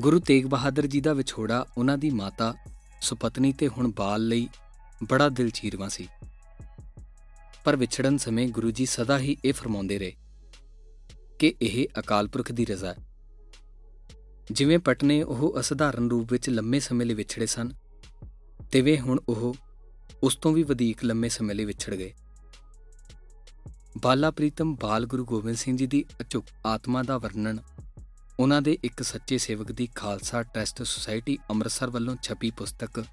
[0.00, 2.54] ਗੁਰੂ ਤੇਗ ਬਹਾਦਰ ਜੀ ਦਾ ਵਿਛੋੜਾ ਉਹਨਾਂ ਦੀ ਮਾਤਾ,
[3.00, 4.48] ਸੁਪਤਨੀ ਤੇ ਹੁਣ ਬਾਲ ਲਈ
[5.08, 6.08] ਬੜਾ ਦਿਲ ਚੀਰਵਾ ਸੀ।
[7.64, 10.12] ਪਰ ਵਿਛੜਨ ਸਮੇਂ ਗੁਰੂ ਜੀ ਸਦਾ ਹੀ ਇਹ ਫਰਮਾਉਂਦੇ ਰਹੇ
[11.38, 13.07] ਕਿ ਇਹ ਅਕਾਲ ਪੁਰਖ ਦੀ ਰਜ਼ਾ ਹੈ।
[14.52, 17.72] ਜਿਵੇਂ ਪਟਨੇ ਉਹ ਅਸਧਾਰਨ ਰੂਪ ਵਿੱਚ ਲੰਮੇ ਸਮੇਂ ਲਈ ਵਿਛੜੇ ਸਨ,
[18.72, 19.54] ਤਿਵੇਂ ਹੁਣ ਉਹ
[20.22, 22.14] ਉਸ ਤੋਂ ਵੀ ਵਧੇਕ ਲੰਮੇ ਸਮੇਂ ਲਈ ਵਿਛੜ ਗਏ।
[24.02, 27.58] ਬਾਲਾ ਪ੍ਰੀਤਮ ਬਾਲ ਗੁਰੂ ਗੋਬਿੰਦ ਸਿੰਘ ਜੀ ਦੀ ਅਚੁੱਕ ਆਤਮਾ ਦਾ ਵਰਣਨ
[28.40, 33.04] ਉਹਨਾਂ ਦੇ ਇੱਕ ਸੱਚੇ ਸੇਵਕ ਦੀ ਖਾਲਸਾ ਟਰਸਟ ਸੁਸਾਇਟੀ ਅੰਮ੍ਰਿਤਸਰ ਵੱਲੋਂ ਛਪੀ ਪੁਸਤਕ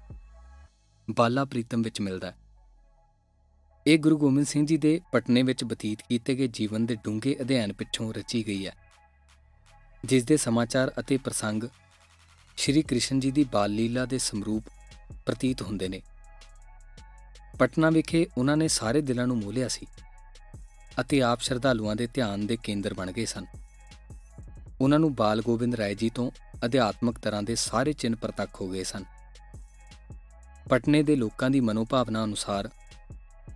[1.10, 2.36] ਬਾਲਾ ਪ੍ਰੀਤਮ ਵਿੱਚ ਮਿਲਦਾ ਹੈ।
[3.86, 7.72] ਇਹ ਗੁਰੂ ਗੋਬਿੰਦ ਸਿੰਘ ਜੀ ਦੇ ਪਟਨੇ ਵਿੱਚ ਬਤੀਤ ਕੀਤੇ ਗਏ ਜੀਵਨ ਦੇ ਡੂੰਘੇ ਅਧਿਐਨ
[7.72, 8.85] ਪਿੱਛੋਂ ਰਚੀ ਗਈ ਹੈ।
[10.06, 11.64] ਜਿਸ ਦੇ ਸਮਾਚਾਰ ਅਤੇ ਪ੍ਰਸੰਗ
[12.56, 14.64] ਸ਼੍ਰੀ ਕ੍ਰਿਸ਼ਨ ਜੀ ਦੀ ਬਾਲ ਲੀਲਾ ਦੇ ਸਮਰੂਪ
[15.26, 16.02] ਪ੍ਰਤੀਤ ਹੁੰਦੇ ਨੇ।
[17.58, 19.86] ਪਟਨਾ ਵਿਖੇ ਉਹਨਾਂ ਨੇ ਸਾਰੇ ਦਿਲਾਂ ਨੂੰ ਮੋਹ ਸੀ
[21.00, 23.46] ਅਤੇ ਆਪ ਸ਼ਰਧਾਲੂਆਂ ਦੇ ਧਿਆਨ ਦੇ ਕੇਂਦਰ ਬਣ ਗਏ ਸਨ।
[24.80, 26.30] ਉਹਨਾਂ ਨੂੰ ਬਾਲ ਗੋਬਿੰਦ ਰਾਏ ਜੀ ਤੋਂ
[26.64, 29.04] ਅਧਿਆਤਮਕ ਤਰ੍ਹਾਂ ਦੇ ਸਾਰੇ ਚਿੰਨ ਪ੍ਰਤੱਖ ਹੋ ਗਏ ਸਨ।
[30.70, 32.70] ਪਟਨੇ ਦੇ ਲੋਕਾਂ ਦੀ ਮਨੋਭਾਵਨਾ ਅਨੁਸਾਰ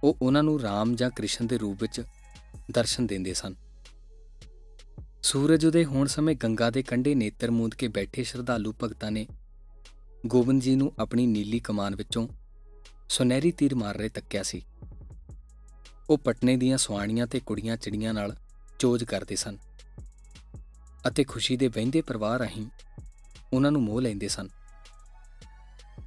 [0.04, 2.02] ਉਹ ਉਹਨਾਂ ਨੂੰ ਰਾਮ ਜਾਂ ਕ੍ਰਿਸ਼ਨ ਦੇ ਰੂਪ ਵਿੱਚ
[2.70, 3.54] ਦਰਸ਼ਨ ਦਿੰਦੇ ਸਨ।
[5.22, 9.26] ਸੂਰਜ ਉਦੇ ਹੋਣ ਸਮੇਂ ਗੰਗਾ ਦੇ ਕੰਢੇ ਨੇਤਰ ਮੂੰਦ ਕੇ ਬੈਠੇ ਸ਼ਰਧਾਲੂ ਭਗਤਾਂ ਨੇ
[10.26, 12.28] ਗੋਬਿੰਦ ਜੀ ਨੂੰ ਆਪਣੀ ਨੀਲੀ ਕਮਾਨ ਵਿੱਚੋਂ
[13.08, 14.62] ਸੁਨਹਿਰੀ ਤੀਰ ਮਾਰ ਰਹੇ ਤੱਕਿਆ ਸੀ।
[16.10, 18.36] ਉਹ ਪਟਨੇ ਦੀਆਂ ਸੁਆਣੀਆਂ ਤੇ ਕੁੜੀਆਂ ਚਿੜੀਆਂ ਨਾਲ
[18.78, 19.58] ਚੋਜ ਕਰਦੇ ਸਨ
[21.08, 22.66] ਅਤੇ ਖੁਸ਼ੀ ਦੇ ਵਹਿੰਦੇ ਪ੍ਰਵਾਹ ਰਹੀਂ
[23.52, 24.48] ਉਹਨਾਂ ਨੂੰ ਮੋਹ ਲੈਂਦੇ ਸਨ।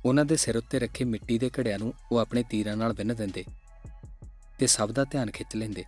[0.06, 3.46] ਉਹਨਾਂ ਦੇ ਸਿਰ ਉੱਤੇ ਰੱਖੇ ਮਿੱਟੀ ਦੇ ਘੜਿਆਂ ਨੂੰ ਉਹ ਆਪਣੇ ਤੀਰਾਂ ਨਾਲ ਵਿੰਨ ਦਿੰਦੇ
[4.60, 5.84] ਤੇ ਸਭ ਦਾ ਧਿਆਨ ਖਿੱਚ ਲੈਂਦੇ।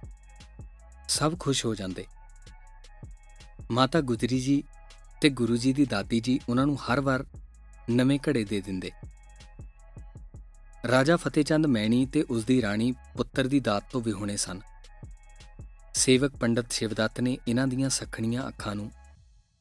[1.09, 2.05] ਸਭ ਖੁਸ਼ ਹੋ ਜਾਂਦੇ।
[3.71, 4.63] ਮਾਤਾ ਗੁਜਰੀ ਜੀ
[5.21, 7.25] ਤੇ ਗੁਰੂ ਜੀ ਦੀ ਦਾਦੀ ਜੀ ਉਹਨਾਂ ਨੂੰ ਹਰ ਵਾਰ
[7.89, 8.91] ਨਵੇਂ ਘੜੇ ਦੇ ਦਿੰਦੇ।
[10.91, 14.61] ਰਾਜਾ ਫਤਿਹਚੰਦ ਮੈਣੀ ਤੇ ਉਸ ਦੀ ਰਾਣੀ ਪੁੱਤਰ ਦੀ ਦਾਤ ਤੋਂ ਵਿਹੋਣੇ ਸਨ।
[15.93, 18.91] ਸੇਵਕ ਪੰਡਤ ਸ਼ਿਵਦੱਤ ਨੇ ਇਹਨਾਂ ਦੀਆਂ ਸਖਣੀਆਂ ਅੱਖਾਂ ਨੂੰ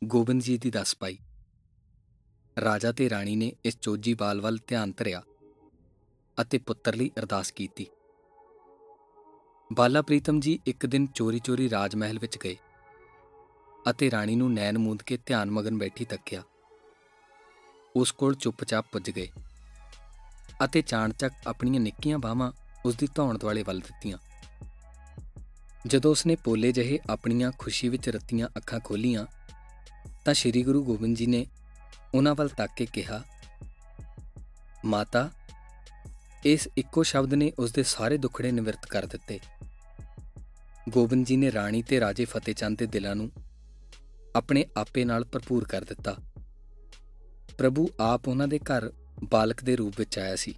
[0.04, 1.18] ਗੋਬਿੰਦ ਜੀ ਦੀ ਦੱਸ ਪਾਈ।
[2.60, 5.22] ਰਾਜਾ ਤੇ ਰਾਣੀ ਨੇ ਇਸ ਚੋਜੀ ਬਾਲ ਵੱਲ ਧਿਆਨ ਧਰਿਆ
[6.40, 7.86] ਅਤੇ ਪੁੱਤਰ ਲਈ ਅਰਦਾਸ ਕੀਤੀ।
[9.72, 12.56] ਬਾਲਾ ਪ੍ਰੀਤਮ ਜੀ ਇੱਕ ਦਿਨ ਚੋਰੀ-ਚੋਰੀ ਰਾਜ ਮਹਿਲ ਵਿੱਚ ਗਏ।
[13.90, 16.42] ਅਤੇ ਰਾਣੀ ਨੂੰ ਨੈਣ ਮੂੰਦ ਕੇ ਧਿਆਨ ਮਗਨ ਬੈਠੀ ਤੱਕਿਆ।
[17.96, 19.28] ਉਸ ਕੋਲ ਚੁੱਪਚਾਪ ਪੁੱਜ ਗਏ
[20.64, 22.50] ਅਤੇ ਚਾਣਚੱਕ ਆਪਣੀਆਂ ਨਿੱਕੀਆਂ ਬਾਹਾਂ
[22.86, 24.18] ਉਸ ਦੀ ਧੌਣ ਦੁਆਲੇ ਵੱਲ ਦਿੱਤੀਆਂ।
[25.86, 29.26] ਜਦੋਂ ਉਸਨੇ ਪੋਲੇ ਜਿਹੇ ਆਪਣੀਆਂ ਖੁਸ਼ੀ ਵਿੱਚ ਰਤੀਆਂ ਅੱਖਾਂ ਖੋਲੀਆਂ,
[30.24, 31.46] ਤਾਂ ਸ੍ਰੀ ਗੁਰੂ ਗੋਬਿੰਦ ਜੀ ਨੇ
[32.14, 33.22] ਉਹਨਾਂ ਵੱਲ ਤੱਕ ਕੇ ਕਿਹਾ,
[34.84, 35.30] ਮਾਤਾ,
[36.44, 39.40] ਇਸ ਇੱਕੋ ਸ਼ਬਦ ਨੇ ਉਸ ਦੇ ਸਾਰੇ ਦੁੱਖੜੇ ਨਿਵਰਤ ਕਰ ਦਿੱਤੇ।
[40.88, 43.30] ਗੋਬਿੰਦ ਜੀ ਨੇ ਰਾਣੀ ਤੇ ਰਾਜੇ ਫਤਿਹਚੰਦ ਦੇ ਦਿਲਾਂ ਨੂੰ
[44.36, 46.16] ਆਪਣੇ ਆਪੇ ਨਾਲ ਭਰਪੂਰ ਕਰ ਦਿੱਤਾ।
[47.58, 48.92] ਪ੍ਰਭੂ ਆਪ ਉਹਨਾਂ ਦੇ ਘਰ
[49.24, 50.54] ਬਾਲਕ ਦੇ ਰੂਪ ਵਿੱਚ ਆਇਆ ਸੀ।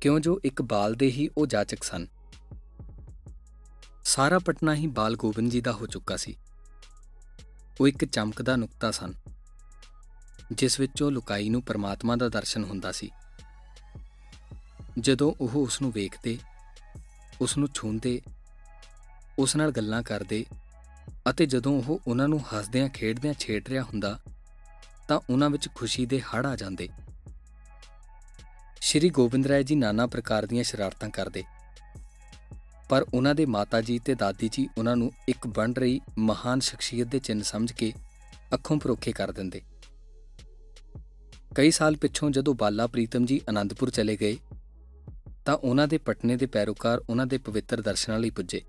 [0.00, 2.06] ਕਿਉਂ ਜੋ ਇੱਕ ਬਾਲ ਦੇ ਹੀ ਉਹ ਜਾਚਕ ਸਨ।
[4.04, 6.36] ਸਾਰਾ ਪਟਨਾ ਹੀ ਬਾਲ ਗੋਬਿੰਦ ਜੀ ਦਾ ਹੋ ਚੁੱਕਾ ਸੀ।
[7.80, 9.14] ਉਹ ਇੱਕ ਚਮਕਦਾ ਨੁਕਤਾ ਸਨ,
[10.52, 13.10] ਜਿਸ ਵਿੱਚੋਂ ਲੁਕਾਈ ਨੂੰ ਪਰਮਾਤਮਾ ਦਾ ਦਰਸ਼ਨ ਹੁੰਦਾ ਸੀ।
[15.00, 16.38] ਜਦੋਂ ਉਹ ਉਸ ਨੂੰ ਵੇਖਦੇ
[17.40, 18.20] ਉਸ ਨੂੰ ਛੂੰਦੇ
[19.38, 20.44] ਉਸ ਨਾਲ ਗੱਲਾਂ ਕਰਦੇ
[21.30, 24.18] ਅਤੇ ਜਦੋਂ ਉਹ ਉਹਨਾਂ ਨੂੰ ਹੱਸਦਿਆਂ, ਖੇਡਦਿਆਂ ਛੇੜ ਰਿਹਾ ਹੁੰਦਾ,
[25.08, 26.88] ਤਾਂ ਉਹਨਾਂ ਵਿੱਚ ਖੁਸ਼ੀ ਦੇ ਹੜ ਆ ਜਾਂਦੇ।
[28.80, 31.44] ਸ਼੍ਰੀ ਗੋਬਿੰਦ ਰਾਏ ਜੀ ਨਾਨਾ ਪ੍ਰਕਾਰ ਦੀਆਂ ਸ਼ਰਾਰਤਾਂ ਕਰਦੇ।
[32.88, 37.08] ਪਰ ਉਹਨਾਂ ਦੇ ਮਾਤਾ ਜੀ ਤੇ ਦਾਦੀ ਜੀ ਉਹਨਾਂ ਨੂੰ ਇੱਕ ਬਣ ਰਹੀ ਮਹਾਨ ਸ਼ਖਸੀਅਤ
[37.08, 37.92] ਦੇ ਚਿੰਨ ਸਮਝ ਕੇ
[38.54, 39.62] ਅੱਖੋਂ ਪਰੋਖੇ ਕਰ ਦਿੰਦੇ।
[41.54, 44.36] ਕਈ ਸਾਲ ਪਿੱਛੋਂ ਜਦੋਂ ਬਾਲਾ ਪ੍ਰੀਤਮ ਜੀ ਆਨੰਦਪੁਰ ਚਲੇ ਗਏ,
[45.44, 48.62] ਤਾਂ ਉਹਨਾਂ ਦੇ ਪਟਨੇ ਦੇ ਪੈਰੋਕਾਰ ਉਹਨਾਂ ਦੇ ਪਵਿੱਤਰ ਦਰਸ਼ਨਾਂ ਲਈ ਪੁੱਜੇ।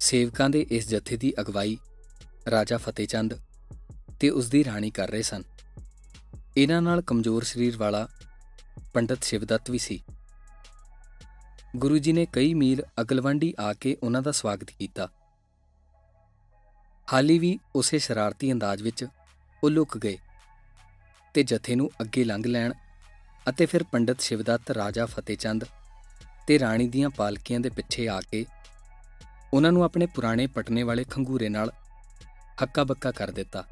[0.00, 1.78] ਸੇਵਕਾਂ ਦੇ ਇਸ ਜਥੇ ਦੀ ਅਗਵਾਈ
[2.50, 3.34] ਰਾਜਾ ਫਤਿਹਚੰਦ
[4.20, 5.42] ਤੇ ਉਸ ਦੀ ਰਾਣੀ ਕਰ ਰਹੇ ਸਨ।
[6.56, 8.08] ਇਹਨਾਂ ਨਾਲ ਕਮਜ਼ੋਰ ਸਰੀਰ ਵਾਲਾ
[8.94, 10.02] ਪੰਡਤ ਸ਼ਿਵਦੱਤ ਵੀ ਸੀ।
[11.76, 15.08] ਗੁਰੂ ਜੀ ਨੇ ਕਈ ਮੀਲ ਅਗਲਵੰਡੀ ਆ ਕੇ ਉਹਨਾਂ ਦਾ ਸਵਾਗਤ ਕੀਤਾ।
[17.12, 19.06] ਹਾਲੀ ਵੀ ਉਸੇ ਸ਼ਰਾਰਤੀ ਅੰਦਾਜ਼ ਵਿੱਚ
[19.64, 20.18] ਉਹ ਲੁਕ ਗਏ
[21.34, 22.72] ਤੇ ਜਥੇ ਨੂੰ ਅੱਗੇ ਲੰਘ ਲੈਣ
[23.48, 25.64] ਅਤੇ ਫਿਰ ਪੰਡਤ ਸ਼ਿਵਦੱਤ, ਰਾਜਾ ਫਤਿਹਚੰਦ
[26.46, 28.46] ਤੇ ਰਾਣੀ ਦੀਆਂ ਪਾਲਕੀਆਂ ਦੇ ਪਿੱਛੇ ਆ ਕੇ
[29.54, 31.72] ਉਹਨਾਂ ਨੂੰ ਆਪਣੇ ਪੁਰਾਣੇ ਪਟਨੇ ਵਾਲੇ ਖੰਗੂਰੇ ਨਾਲ
[32.62, 33.64] ਹੱਕਾ ਬੱਕਾ ਕਰ ਦਿੱਤਾ।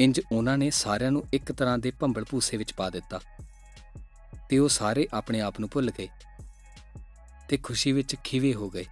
[0.00, 3.20] ਇੰਜ ਉਹਨਾਂ ਨੇ ਸਾਰਿਆਂ ਨੂੰ ਇੱਕ ਤਰ੍ਹਾਂ ਦੇ ਭੰਬਲ ਭੂਸੇ ਵਿੱਚ ਪਾ ਦਿੱਤਾ
[4.50, 6.08] ਤੇ ਉਹ ਸਾਰੇ ਆਪਣੇ ਆਪ ਨੂੰ ਭੁੱਲ ਗਏ
[7.48, 8.84] ਤੇ ਖੁਸ਼ੀ ਵਿੱਚ ਖਿਵੇ ਹੋ ਗਏ।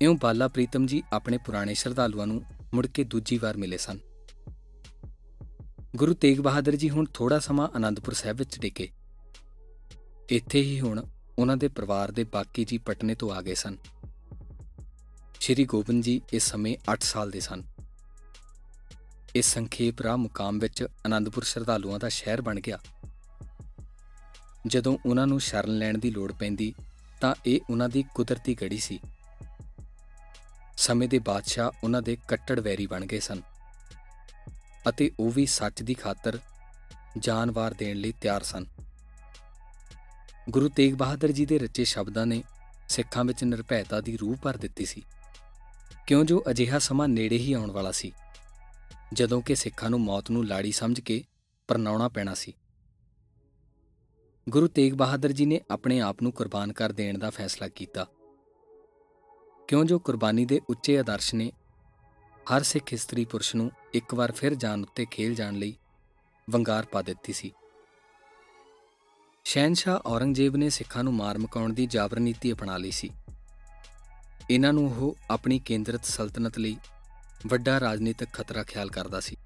[0.00, 2.42] ਇਉਂ ਬਾਲਾ ਪ੍ਰੀਤਮ ਜੀ ਆਪਣੇ ਪੁਰਾਣੇ ਸ਼ਰਧਾਲੂਆਂ ਨੂੰ
[2.74, 3.98] ਮੁੜ ਕੇ ਦੂਜੀ ਵਾਰ ਮਿਲੇ ਸਨ।
[5.96, 8.88] ਗੁਰੂ ਤੇਗ ਬਹਾਦਰ ਜੀ ਹੁਣ ਥੋੜਾ ਸਮਾਂ ਆਨੰਦਪੁਰ ਸਾਹਿਬ ਵਿੱਚ ਟਿਕੇ
[10.30, 11.02] ਇੱਥੇ ਹੀ ਹੁਣ
[11.38, 13.76] ਉਹਨਾਂ ਦੇ ਪਰਿਵਾਰ ਦੇ ਬਾਕੀ ਜੀ ਪਟਨੇ ਤੋਂ ਆ ਗਏ ਸਨ।
[15.40, 17.62] ਸ਼੍ਰੀ ਗੋਬਿੰਦ ਜੀ ਇਸ ਸਮੇਂ 8 ਸਾਲ ਦੇ ਸਨ।
[19.34, 22.78] ਇਸ ਸੰਖੇਪ ਰਾਹ ਮੁਕਾਮ ਵਿੱਚ ਆਨੰਦਪੁਰ ਸ਼ਰਧਾਲੂਆਂ ਦਾ ਸ਼ਹਿਰ ਬਣ ਗਿਆ।
[24.66, 26.74] ਜਦੋਂ ਉਹਨਾਂ ਨੂੰ ਸ਼ਰਨ ਲੈਣ ਦੀ ਲੋੜ ਪੈਂਦੀ,
[27.20, 29.00] ਤਾਂ ਇਹ ਉਹਨਾਂ ਦੀ ਕੁਦਰਤੀ ਗੜੀ ਸੀ।
[30.76, 33.42] ਸਮੇਂ ਦੇ ਬਾਦਸ਼ਾਹ ਉਹਨਾਂ ਦੇ ਕੱਟੜ ਵੈਰੀ ਬਣ ਗਏ ਸਨ।
[34.88, 36.38] ਅਤੇ ਉਹ ਵੀ ਸੱਚ ਦੀ ਖਾਤਰ
[37.18, 38.66] ਜਾਨਵਾਰ ਦੇਣ ਲਈ ਤਿਆਰ ਸਨ।
[40.50, 42.42] ਗੁਰੂ ਤੇਗ ਬਹਾਦਰ ਜੀ ਦੇ ਰਚੇ ਸ਼ਬਦਾਂ ਨੇ
[42.88, 45.02] ਸਿੱਖਾਂ ਵਿੱਚ ਨਿਰਭੈਤਾ ਦੀ ਰੂਹ ਭਰ ਦਿੱਤੀ ਸੀ।
[46.06, 48.12] ਕਿਉਂ ਜੋ ਅਜਿਹਾ ਸਮਾਂ ਨੇੜੇ ਹੀ ਆਉਣ ਵਾਲਾ ਸੀ,
[49.12, 51.24] ਜਦੋਂ ਕਿ ਸਿੱਖਾਂ ਨੂੰ ਮੌਤ ਨੂੰ ਲਾੜੀ ਸਮਝ ਕੇ
[51.68, 52.52] ਪਰਨਾਉਣਾ ਪੈਣਾ ਸੀ।
[54.48, 58.06] ਗੁਰੂ ਤੇਗ ਬਹਾਦਰ ਜੀ ਨੇ ਆਪਣੇ ਆਪ ਨੂੰ ਕੁਰਬਾਨ ਕਰ ਦੇਣ ਦਾ ਫੈਸਲਾ ਕੀਤਾ।
[59.68, 61.52] ਕਿਉਂ ਜੋ ਕੁਰਬਾਨੀ ਦੇ ਉੱਚੇ ਆਦਰਸ਼ ਨੇ
[62.46, 65.76] ਹਰ ਸਿੱਖ ਇਸਤਰੀ ਪੁਰਸ਼ ਨੂੰ ਇੱਕ ਵਾਰ ਫਿਰ ਜਾਨ ਉੱਤੇ ਖੇਲ ਜਾਣ ਲਈ
[66.50, 67.52] ਵੰਗਾਰ ਪਾ ਦਿੱਤੀ ਸੀ।
[69.46, 73.10] ਸ਼ਹਿਨशाह ਔਰੰਗਜ਼ੇਬ ਨੇ ਸਿੱਖਾਂ ਨੂੰ ਮਾਰ ਮਕਾਉਣ ਦੀ ਜਾਬਰ ਨੀਤੀ ਅਪਣਾ ਲਈ ਸੀ।
[74.50, 76.76] ਇਹਨਾਂ ਨੂੰ ਉਹ ਆਪਣੀ ਕੇਂਦਰਿਤ ਸਲਤਨਤ ਲਈ
[77.46, 79.36] ਵੱਡਾ ਰਾਜਨੀਤਿਕ ਖਤਰਾ ਖਿਆਲ ਕਰਦਾ ਸੀ।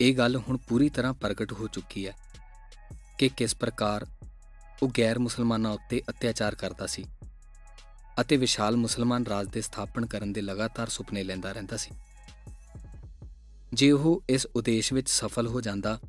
[0.00, 2.12] ਇਹ ਗੱਲ ਹੁਣ ਪੂਰੀ ਤਰ੍ਹਾਂ ਪ੍ਰਗਟ ਹੋ ਚੁੱਕੀ ਹੈ
[3.18, 4.06] ਕਿ ਕਿਸ ਪ੍ਰਕਾਰ
[4.82, 7.04] ਉਹ ਗੈਰ ਮੁਸਲਮਾਨਾਂ ਉੱਤੇ ਅਤਿਆਚਾਰ ਕਰਦਾ ਸੀ
[8.20, 11.90] ਅਤੇ ਵਿਸ਼ਾਲ ਮੁਸਲਮਾਨ ਰਾਜ ਦੇ ਸਥਾਪਨ ਕਰਨ ਦੇ ਲਗਾਤਾਰ ਸੁਪਨੇ ਲੈਂਦਾ ਰਹਿੰਦਾ ਸੀ।
[13.72, 16.00] ਜੇ ਉਹ ਇਸ ਉਦੇਸ਼ ਵਿੱਚ ਸਫਲ ਹੋ ਜਾਂਦਾ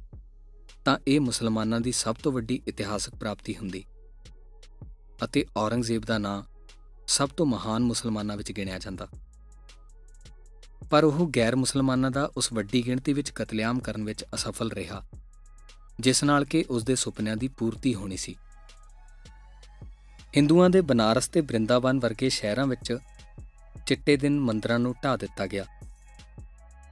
[0.86, 3.84] ਤਾਂ ਇਹ ਮੁਸਲਮਾਨਾਂ ਦੀ ਸਭ ਤੋਂ ਵੱਡੀ ਇਤਿਹਾਸਕ ਪ੍ਰਾਪਤੀ ਹੁੰਦੀ
[5.24, 6.42] ਅਤੇ ਔਰੰਗਜ਼ੇਬ ਦਾ ਨਾਂ
[7.08, 9.08] ਸਭ ਤੋਂ ਮਹਾਨ ਮੁਸਲਮਾਨਾਂ ਵਿੱਚ ਗਿਣਿਆ ਜਾਂਦਾ।
[10.90, 15.02] ਪਰ ਉਹ ਗੈਰ ਮੁਸਲਮਾਨਾਂ ਦਾ ਉਸ ਵੱਡੀ ਗਿਣਤੀ ਵਿੱਚ ਕਤਲੇਆਮ ਕਰਨ ਵਿੱਚ ਅਸਫਲ ਰਿਹਾ,
[16.00, 18.36] ਜਿਸ ਨਾਲ ਕਿ ਉਸ ਦੇ ਸੁਪਨਿਆਂ ਦੀ ਪੂਰਤੀ ਹੋਣੀ ਸੀ।
[20.38, 22.98] ਹਿੰਦੂਆਂ ਦੇ ਬਨਾਰਸ ਤੇ ਬ੍ਰਿੰਦਾਵਨ ਵਰਗੇ ਸ਼ਹਿਰਾਂ ਵਿੱਚ
[23.88, 25.66] ਚਿੱਟੇ ਦਿਨ ਮੰਦਰਾਂ ਨੂੰ ਢਾ ਦਿੱਤਾ ਗਿਆ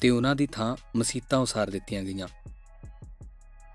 [0.01, 2.27] ਤੇ ਉਹਨਾਂ ਦੀ ਥਾਂ ਮਸੀਤਾਂ ਉਸਾਰ ਦਿੱਤੀਆਂ ਗਈਆਂ।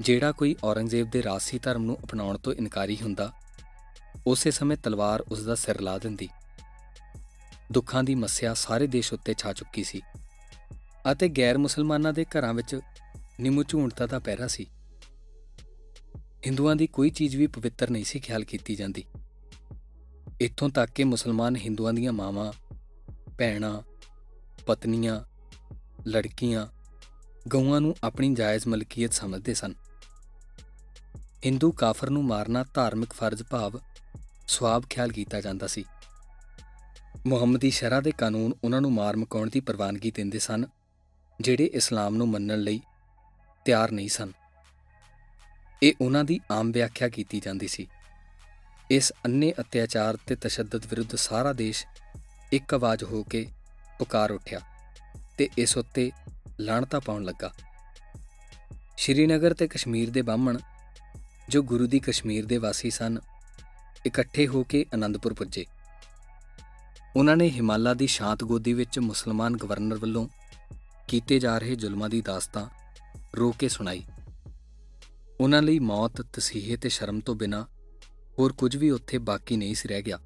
[0.00, 3.32] ਜਿਹੜਾ ਕੋਈ ਔਰੰਗਜ਼ੇਬ ਦੇ ਰਾਸੀ ਧਰਮ ਨੂੰ ਅਪਣਾਉਣ ਤੋਂ ਇਨਕਾਰੀ ਹੁੰਦਾ,
[4.26, 6.28] ਉਸੇ ਸਮੇਂ ਤਲਵਾਰ ਉਸ ਦਾ ਸਿਰ ਲਾ ਦਿੰਦੀ।
[7.72, 10.00] ਦੁੱਖਾਂ ਦੀ ਮੱਸਿਆ ਸਾਰੇ ਦੇਸ਼ ਉੱਤੇ ਛਾ ਚੁੱਕੀ ਸੀ
[11.12, 12.80] ਅਤੇ ਗੈਰ ਮੁਸਲਮਾਨਾਂ ਦੇ ਘਰਾਂ ਵਿੱਚ
[13.40, 14.66] ਨਿਮੂ ਝੂਣਤਾ ਦਾ ਪਹਿਰਾ ਸੀ।
[16.46, 19.04] ਹਿੰਦੂਆਂ ਦੀ ਕੋਈ ਚੀਜ਼ ਵੀ ਪਵਿੱਤਰ ਨਹੀਂ ਸੀ ਖਿਆਲ ਕੀਤੀ ਜਾਂਦੀ।
[20.40, 22.52] ਇੱਥੋਂ ਤੱਕ ਕਿ ਮੁਸਲਮਾਨ ਹਿੰਦੂਆਂ ਦੀਆਂ ਮਾਵਾਂ,
[23.38, 23.82] ਭੈਣਾਂ,
[24.66, 25.20] ਪਤਨੀਆਂ,
[26.06, 26.66] ਲੜਕੀਆਂ
[27.48, 29.74] ਗਊਆਂ ਨੂੰ ਆਪਣੀ ਜਾਇਜ਼ ਮਲਕੀਅਤ ਸਮਝਦੇ ਸਨ।
[31.46, 33.80] ਹਿੰਦੂ ਕਾਫਰ ਨੂੰ ਮਾਰਨਾ ਧਾਰਮਿਕ ਫਰਜ਼ ਭਾਵ
[34.48, 35.84] ਸਵਾਬ ਖਿਆਲ ਕੀਤਾ ਜਾਂਦਾ ਸੀ।
[37.26, 40.64] ਮੁਹੰਮਦੀ ਸ਼ਰਾ ਦੇ ਕਾਨੂੰਨ ਉਹਨਾਂ ਨੂੰ ਮਾਰ ਮਕਾਉਣ ਦੀ ਪ੍ਰਵਾਨਗੀ ਦਿੰਦੇ ਸਨ,
[41.40, 42.80] ਜਿਹੜੇ ਇਸਲਾਮ ਨੂੰ ਮੰਨਣ ਲਈ
[43.64, 44.32] ਤਿਆਰ ਨਹੀਂ ਸਨ।
[45.82, 47.86] ਇਹ ਉਹਨਾਂ ਦੀ ਆਮ ਵਿਆਖਿਆ ਕੀਤੀ ਜਾਂਦੀ ਸੀ।
[48.90, 51.86] ਇਸ ਅੰਨੇ ਅਤਿਆਚਾਰ ਤੇ ਤਸ਼ੱਦਦ ਵਿਰੁੱਧ ਸਾਰਾ ਦੇਸ਼
[52.52, 53.46] ਇੱਕ ਆਵਾਜ਼ ਹੋ ਕੇ
[53.98, 54.60] ਪੁਕਾਰ ਉੱਠਿਆ
[55.38, 56.10] ਤੇ ਇਸ ਉੱਤੇ
[56.60, 57.52] ਲਾਣਤਾ ਪਾਉਣ ਲੱਗਾ।
[58.96, 60.58] ਸ਼੍ਰੀਨਗਰ ਤੇ ਕਸ਼ਮੀਰ ਦੇ ਬਾਹਮਣ,
[61.48, 63.18] ਜੋ ਗੁਰੂ ਦੀ ਕਸ਼ਮੀਰ ਦੇ ਵਾਸੀ ਸਨ,
[64.06, 65.64] ਇਕੱਠੇ ਹੋ ਕੇ ਆਨੰਦਪੁਰ ਪੁੱਜੇ।
[67.16, 70.28] ਉਹਨਾਂ ਨੇ ਹਿਮਾਲਾ ਦੀ ਸ਼ਾਂਤ ਗੋਦੀ ਵਿੱਚ ਮੁਸਲਮਾਨ ਗਵਰਨਰ ਵੱਲੋਂ
[71.08, 72.66] ਕੀਤੇ ਜਾ ਰਹੇ ਜ਼ੁਲਮਾਂ ਦੀ ਦਾਸਤਾਂ
[73.36, 74.02] ਰੋ ਕੇ ਸੁਣਾਈ।
[75.40, 77.66] ਉਹਨਾਂ ਲਈ ਮੌਤ, ਤਸੀਹੇ ਤੇ ਸ਼ਰਮ ਤੋਂ ਬਿਨਾ
[78.38, 80.18] ਹੋਰ ਕੁਝ ਵੀ ਉੱਥੇ ਬਾਕੀ ਨਹੀਂ ਸੀ ਰਹਿ ਗਿਆ।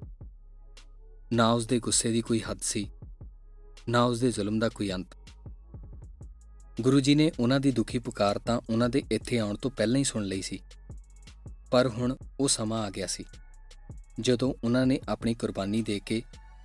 [1.31, 2.89] ਨਾ ਉਸ ਦੇ ਗੁੱਸੇ ਦੀ ਕੋਈ ਹੱਦ ਸੀ,
[3.89, 5.18] ਨਾ ਉਸ ਦੇ ਜ਼ੁਲਮ ਦਾ ਕੋਈ ਅੰਤ।
[6.81, 10.03] ਗੁਰੂ ਜੀ ਨੇ ਉਹਨਾਂ ਦੀ ਦੁਖੀ ਪੁਕਾਰ ਤਾਂ ਉਹਨਾਂ ਦੇ ਇੱਥੇ ਆਉਣ ਤੋਂ ਪਹਿਲਾਂ ਹੀ
[10.03, 10.59] ਸੁਣ ਲਈ ਸੀ।
[11.71, 13.25] ਪਰ ਹੁਣ ਉਹ ਸਮਾਂ ਆ ਗਿਆ ਸੀ,
[14.19, 16.21] ਜਦੋਂ ਉਹਨਾਂ ਨੇ ਆਪਣੀ ਕੁਰਬਾਨੀ ਦੇ ਕੇ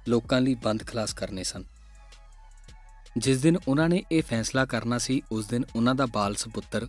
[0.09, 1.64] ਲੋਕਾਂ ਲਈ ਬੰਦ ਖਲਾਸ ਕਰਨੇ ਸਨ।
[3.16, 6.87] ਜਿਸ ਦਿਨ ਉਹਨਾਂ ਨੇ ਇਹ ਫੈਸਲਾ ਕਰਨਾ ਸੀ, ਉਸ ਦਿਨ ਉਹਨਾਂ ਦਾ ਬਾਲ ਸੁਪੁੱਤਰ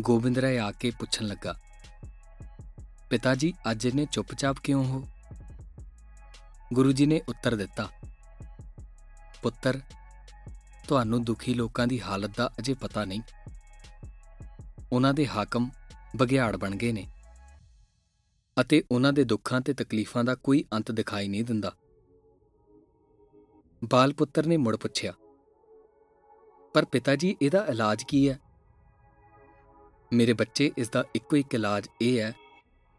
[0.00, 1.58] ਗੋਬਿੰਦ ਰਾਏ ਆ ਕੇ ਪੁੱਛਣ ਲੱਗਾ,
[3.10, 5.04] ਪਿਤਾ ਜੀ, ਅੱਜ ਇਹਨੇ ਚੁੱਪਚਾਪ ਕਿਉਂ ਹੋ?
[6.72, 7.88] ਗੁਰੂ ਜੀ ਨੇ ਉੱਤਰ ਦਿੱਤਾ,
[9.42, 9.80] ਪੁੱਤਰ
[10.88, 13.20] ਤੁਹਾਨੂੰ ਦੁਖੀ ਲੋਕਾਂ ਦੀ ਹਾਲਤ ਦਾ ਅਜੇ ਪਤਾ ਨਹੀਂ।
[14.92, 15.68] ਉਹਨਾਂ ਦੇ ਹਾਕਮ
[16.16, 17.06] ਬਗਿਆੜ ਬਣ ਗਏ ਨੇ
[18.56, 21.72] ਅਤੇ ਉਹਨਾਂ ਦੇ ਦੁੱਖਾਂ ਤੇ ਤਕਲੀਫਾਂ ਦਾ ਕੋਈ ਅੰਤ ਦਿਖਾਈ ਨਹੀਂ ਦਿੰਦਾ।
[23.82, 25.12] ਬਾਲ ਪੁੱਤਰ ਨੇ ਮੁੜ ਪੁੱਛਿਆ,
[26.74, 28.38] ਪਰ ਪਿਤਾ ਜੀ ਇਹਦਾ ਇਲਾਜ ਕੀ ਹੈ?
[30.12, 32.32] ਮੇਰੇ ਬੱਚੇ ਇਸ ਦਾ ਇੱਕੋ ਇੱਕ ਇਲਾਜ ਇਹ ਹੈ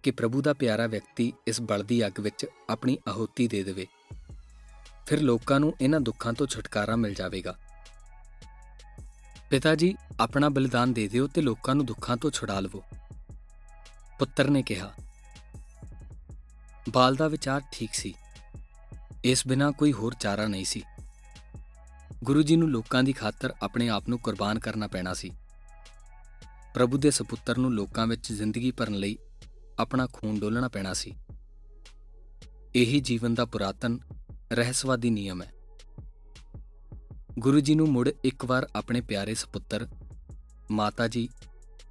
[0.04, 3.88] ਕਿ ਪ੍ਰਭੂ ਦਾ ਪਿਆਰਾ ਵਿਅਕਤੀ ਇਸ ਬਲਦੀ ਅੱਗ ਵਿੱਚ ਆਪਣੀ ਆਹੂਤੀ ਦੇ ਦੇਵੇ।
[5.08, 7.56] ਫਿਰ ਲੋਕਾਂ ਨੂੰ ਇਹਨਾਂ ਦੁੱਖਾਂ ਤੋਂ ਛੁਟਕਾਰਾ ਮਿਲ ਜਾਵੇਗਾ।
[9.50, 12.84] ਪਿਤਾ ਜੀ, ਆਪਣਾ ਬਲਿਦਾਨ ਦੇ ਦਿਓ ਤੇ ਲੋਕਾਂ ਨੂੰ ਦੁੱਖਾਂ ਤੋਂ ਛੁਡਾ ਲਵੋ।
[14.20, 14.94] ਪੁੱਤਰ ਨੇ ਕਿਹਾ,
[16.90, 18.14] ਬਾਲ ਦਾ ਵਿਚਾਰ ਠੀਕ ਸੀ।
[19.24, 20.84] ਇਸ ਬਿਨਾ ਕੋਈ ਹੋਰ ਚਾਰਾ ਨਹੀਂ ਸੀ।
[22.24, 25.32] ਗੁਰੂ ਜੀ ਨੂੰ ਲੋਕਾਂ ਦੀ ਖਾਤਰ ਆਪਣੇ ਆਪ ਨੂੰ ਕੁਰਬਾਨ ਕਰਨਾ ਪੈਣਾ ਸੀ।
[26.74, 29.18] ਪ੍ਰਭੂ ਦੇ ਸੁਪੁੱਤਰ ਨੂੰ ਲੋਕਾਂ ਵਿੱਚ ਜ਼ਿੰਦਗੀ ਭਰਨ ਲਈ
[29.80, 31.14] ਆਪਣਾ ਖੂਨ ਡੋਲਣਾ ਪੈਣਾ ਸੀ।
[32.76, 34.00] ਇਹੀ ਜੀਵਨ ਦਾ ਪੁਰਾਤਨ,
[34.52, 35.52] ਰਹਿਸਵਾਦੀ ਨਿਯਮ ਹੈ।
[37.40, 39.88] ਗੁਰੂ ਜੀ ਨੂੰ ਮੁੜ ਇੱਕ ਵਾਰ ਆਪਣੇ ਪਿਆਰੇ ਸੁਪੁੱਤਰ,
[40.72, 41.30] ਮਾਤਾ ਜੀ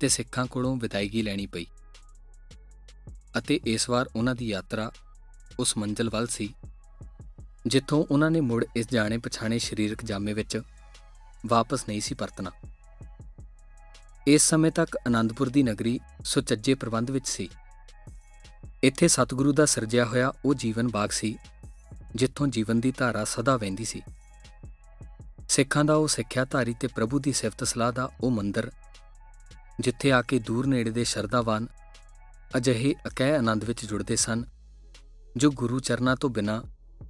[0.00, 1.66] ਤੇ ਸਿੱਖਾਂ ਕੋਲੋਂ ਵਿਦਾਇਗੀ ਲੈਣੀ ਪਈ
[3.38, 4.90] ਅਤੇ ਇਸ ਵਾਰ ਉਹਨਾਂ ਦੀ ਯਾਤਰਾ
[5.59, 6.54] ਉਸ ਮੰਜ਼ਲ ਵੱਲ ਸੀ,
[7.66, 10.61] ਜਿੱਥੋਂ ਉਹਨਾਂ ਨੇ ਮੁੜ ਇਸ ਜਾਣੇ ਪਛਾਣੇ ਸਰੀਰਕ ਜਾਮੇ ਵਿੱਚ
[11.46, 12.50] ਵਾਪਸ ਨਹੀਂ ਸੀ ਪਰਤਣਾ।
[14.26, 17.48] ਇਸ ਸਮੇਂ ਤੱਕ ਆਨੰਦਪੁਰ ਦੀ ਨਗਰੀ ਸੁਚੱਜੇ ਪ੍ਰਬੰਧ ਵਿੱਚ ਸੀ।
[18.82, 21.37] ਇੱਥੇ ਸਤਿਗੁਰੂ ਦਾ ਸਿਰਜਿਆ ਹੋਇਆ ਉਹ ਜੀਵਨ ਬਾਗ ਸੀ,
[22.14, 24.02] ਜਿੱਥੋਂ ਜੀਵਨ ਦੀ ਧਾਰਾ ਸਦਾ ਵਹਿੰਦੀ ਸੀ।
[25.48, 28.70] ਸਿੱਖਾਂ ਦਾ ਉਹ ਸਿੱਖਿਆ ਧਾਰੀ ਤੇ ਪ੍ਰਭੂ ਦੀ ਸਿਫਤ ਸਲਾਹ ਦਾ ਉਹ ਮੰਦਰ,
[29.80, 31.66] ਜਿੱਥੇ ਆ ਕੇ ਦੂਰ ਨੇੜੇ ਦੇ ਸ਼ਰਧਾਵਾਨ
[32.56, 34.44] ਅਜਿਹੇ ਅਕਹਿ ਆਨੰਦ ਵਿੱਚ ਜੁੜਦੇ ਸਨ,
[35.37, 36.62] ਜੋ ਗੁਰੂ ਚਰਨਾਂ ਤੋਂ ਬਿਨਾ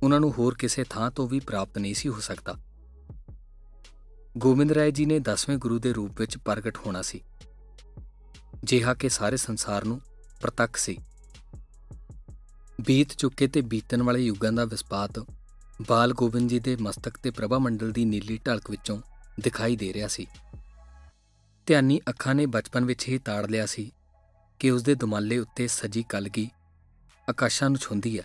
[0.03, 2.55] ਉਹਨਾਂ ਨੂੰ ਹੋਰ ਕਿਸੇ ਥਾਂ ਤੋਂ ਵੀ ਪ੍ਰਾਪਤ ਨਹੀਂ ਸੀ ਹੋ ਸਕਦਾ।
[4.38, 7.20] ਗੋਬਿੰਦ ਰਾਏ ਜੀ ਨੇ 10ਵੇਂ ਗੁਰੂ ਦੇ ਰੂਪ ਵਿੱਚ ਪ੍ਰਗਟ ਹੋਣਾ ਸੀ।
[8.64, 10.01] ਜਿਹਾ ਕਿ ਸਾਰੇ ਸੰਸਾਰ ਨੂੰ
[10.40, 10.99] ਪ੍ਰਤੱਖ ਸੀ।
[12.87, 15.18] ਬੀਤ ਚੁੱਕੇ ਤੇ ਬੀਤਣ ਵਾਲੇ ਯੁੱਗਾਂ ਦਾ ਵਿਸਪਾਤ
[15.83, 19.03] ਬਾਲ ਗੋਬਿੰਦ ਜੀ ਦੇ ਮਸਤਕ ਤੇ ਪ੍ਰਭਾ ਮੰਡਲ ਦੀ ਨੀਲੀ ਢਲਕ ਵਿੱਚੋਂ
[19.41, 20.27] ਦਿਖਾਈ ਦੇ ਰਿਹਾ ਸੀ।
[21.67, 23.93] ਧਿਆਨੀ ਅੱਖਾਂ ਨੇ ਬਚਪਨ ਵਿੱਚ ਹੀ ਤਾੜ ਲਿਆ ਸੀ
[24.59, 26.51] ਕਿ ਉਸ ਦੇ ਦੁਮਾਲੇ ਉੱਤੇ ਸਜੀ ਕਲਗੀ
[27.29, 28.25] ਆਕਾਸ਼ਾਂ ਨੂੰ ਛੁੰਦੀ ਹੈ।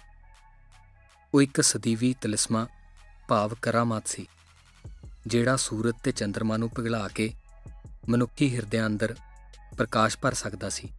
[1.33, 2.67] ਉਹ ਇੱਕ ਸਦੀਵੀ ਤਲਿਸਮਾ
[3.27, 4.27] ਭਾਵ ਕਰਾਮਾਤ ਸੀ,
[5.27, 7.33] ਜਿਹੜਾ ਸੂਰਜ ਤੇ ਚੰ드ਰਮਾ ਨੂੰ ਪਿਘਲਾ ਕੇ
[8.09, 9.15] ਮਨੁੱਖੀ ਹਿਰਦਿਆਂ ਅੰਦਰ
[9.77, 10.89] ਪ੍ਰਕਾਸ਼ ਭਰ ਸਕਦਾ ਸੀ।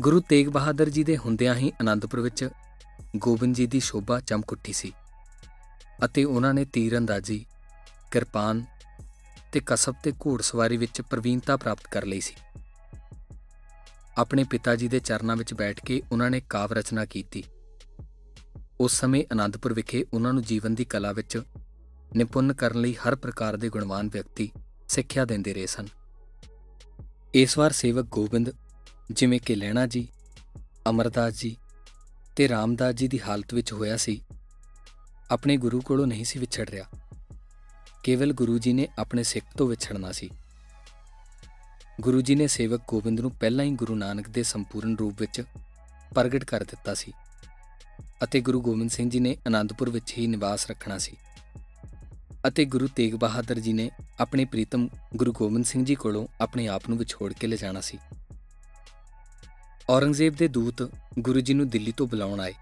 [0.00, 2.48] ਗੁਰੂ ਤੇਗ ਬਹਾਦਰ ਜੀ ਦੇ ਹੁੰਦਿਆਂ ਹੀ ਆਨੰਦਪੁਰ ਵਿੱਚ
[3.16, 4.92] ਗੋਬਿੰਦ ਜੀ ਦੀ ਸ਼ੋਭਾ ਚਮਕ ਉੱਠੀ ਸੀ
[6.04, 7.46] ਅਤੇ ਉਹਨਾਂ ਨੇ ਤੀਰ ਅੰਦਾਜ਼ੀ
[8.10, 8.64] ਕਿਰਪਾਨ
[9.52, 12.34] ਤੇ ਕਸਬ ਤੇ ਘੋੜਸਵਾਰੀ ਵਿੱਚ ਪ੍ਰਵੀਨਤਾ ਪ੍ਰਾਪਤ ਕਰ ਲਈ ਸੀ।
[14.18, 17.44] ਆਪਣੇ ਪਿਤਾ ਜੀ ਦੇ ਚਰਨਾਂ ਵਿੱਚ ਬੈਠ ਕੇ ਉਹਨਾਂ ਨੇ ਕਾਵ ਰਚਨਾ ਕੀਤੀ।
[18.80, 21.42] ਉਸ ਸਮੇਂ ਆਨੰਦਪੁਰ ਵਿਖੇ ਉਹਨਾਂ ਨੂੰ ਜੀਵਨ ਦੀ ਕਲਾ ਵਿੱਚ
[22.16, 24.50] ਨਿਪੁੰਨ ਕਰਨ ਲਈ ਹਰ ਪ੍ਰਕਾਰ ਦੇ ਗੁਣਵਾਨ ਵਿਅਕਤੀ
[24.88, 25.86] ਸਿੱਖਿਆ ਦਿੰਦੇ ਰਹੇ ਸਨ।
[27.34, 28.52] ਇਸ ਵਾਰ ਸੇਵਕ ਗੋਬਿੰਦ
[29.10, 30.08] ਜਿਵੇਂ ਕਿ ਲੈਣਾ ਜੀ,
[30.90, 31.56] ਅਮਰਦਾਸ ਜੀ
[32.38, 34.20] ਤੇ ਰਾਮਦਾਸ ਜੀ ਦੀ ਹਾਲਤ ਵਿੱਚ ਹੋਇਆ ਸੀ।
[35.30, 36.84] ਆਪਣੇ ਗੁਰੂ ਕੋਲੋਂ ਨਹੀਂ ਸੀ ਵਿਛੜ ਰਿਹਾ।
[38.04, 40.30] ਕੇਵਲ ਗੁਰੂ ਜੀ ਨੇ ਆਪਣੇ ਸਿੱਖ ਤੋਂ ਵਿਛੜਨਾ ਸੀ।
[42.00, 45.42] ਗੁਰੂ ਜੀ ਨੇ ਸੇਵਕ ਗੋਬਿੰਦ ਨੂੰ ਪਹਿਲਾਂ ਹੀ ਗੁਰੂ ਨਾਨਕ ਦੇ ਸੰਪੂਰਨ ਰੂਪ ਵਿੱਚ
[46.14, 47.12] ਪ੍ਰਗਟ ਕਰ ਦਿੱਤਾ ਸੀ
[48.24, 51.16] ਅਤੇ ਗੁਰੂ ਗੋਬਿੰਦ ਸਿੰਘ ਜੀ ਨੇ ਆਨੰਦਪੁਰ ਵਿੱਚ ਹੀ ਨਿਵਾਸ ਰੱਖਣਾ ਸੀ
[52.48, 56.88] ਅਤੇ ਗੁਰੂ ਤੇਗ ਬਹਾਦਰ ਜੀ ਨੇ ਆਪਣੇ ਪ੍ਰੀਤਮ ਗੁਰੂ ਗੋਬਿੰਦ ਸਿੰਘ ਜੀ ਕੋਲੋਂ ਆਪਣੇ ਆਪ
[56.88, 57.98] ਨੂੰ ਵਿਛੋੜ ਕੇ ਲਿਜਾਣਾ ਸੀ।
[59.90, 62.54] ਔਰੰਗਜ਼ੇਬ ਦੇ ਦੂਤ ਗੁਰੂ ਜੀ ਨੂੰ ਦਿੱਲੀ ਤੋਂ ਬੁਲਾਉਣ ਆਏ।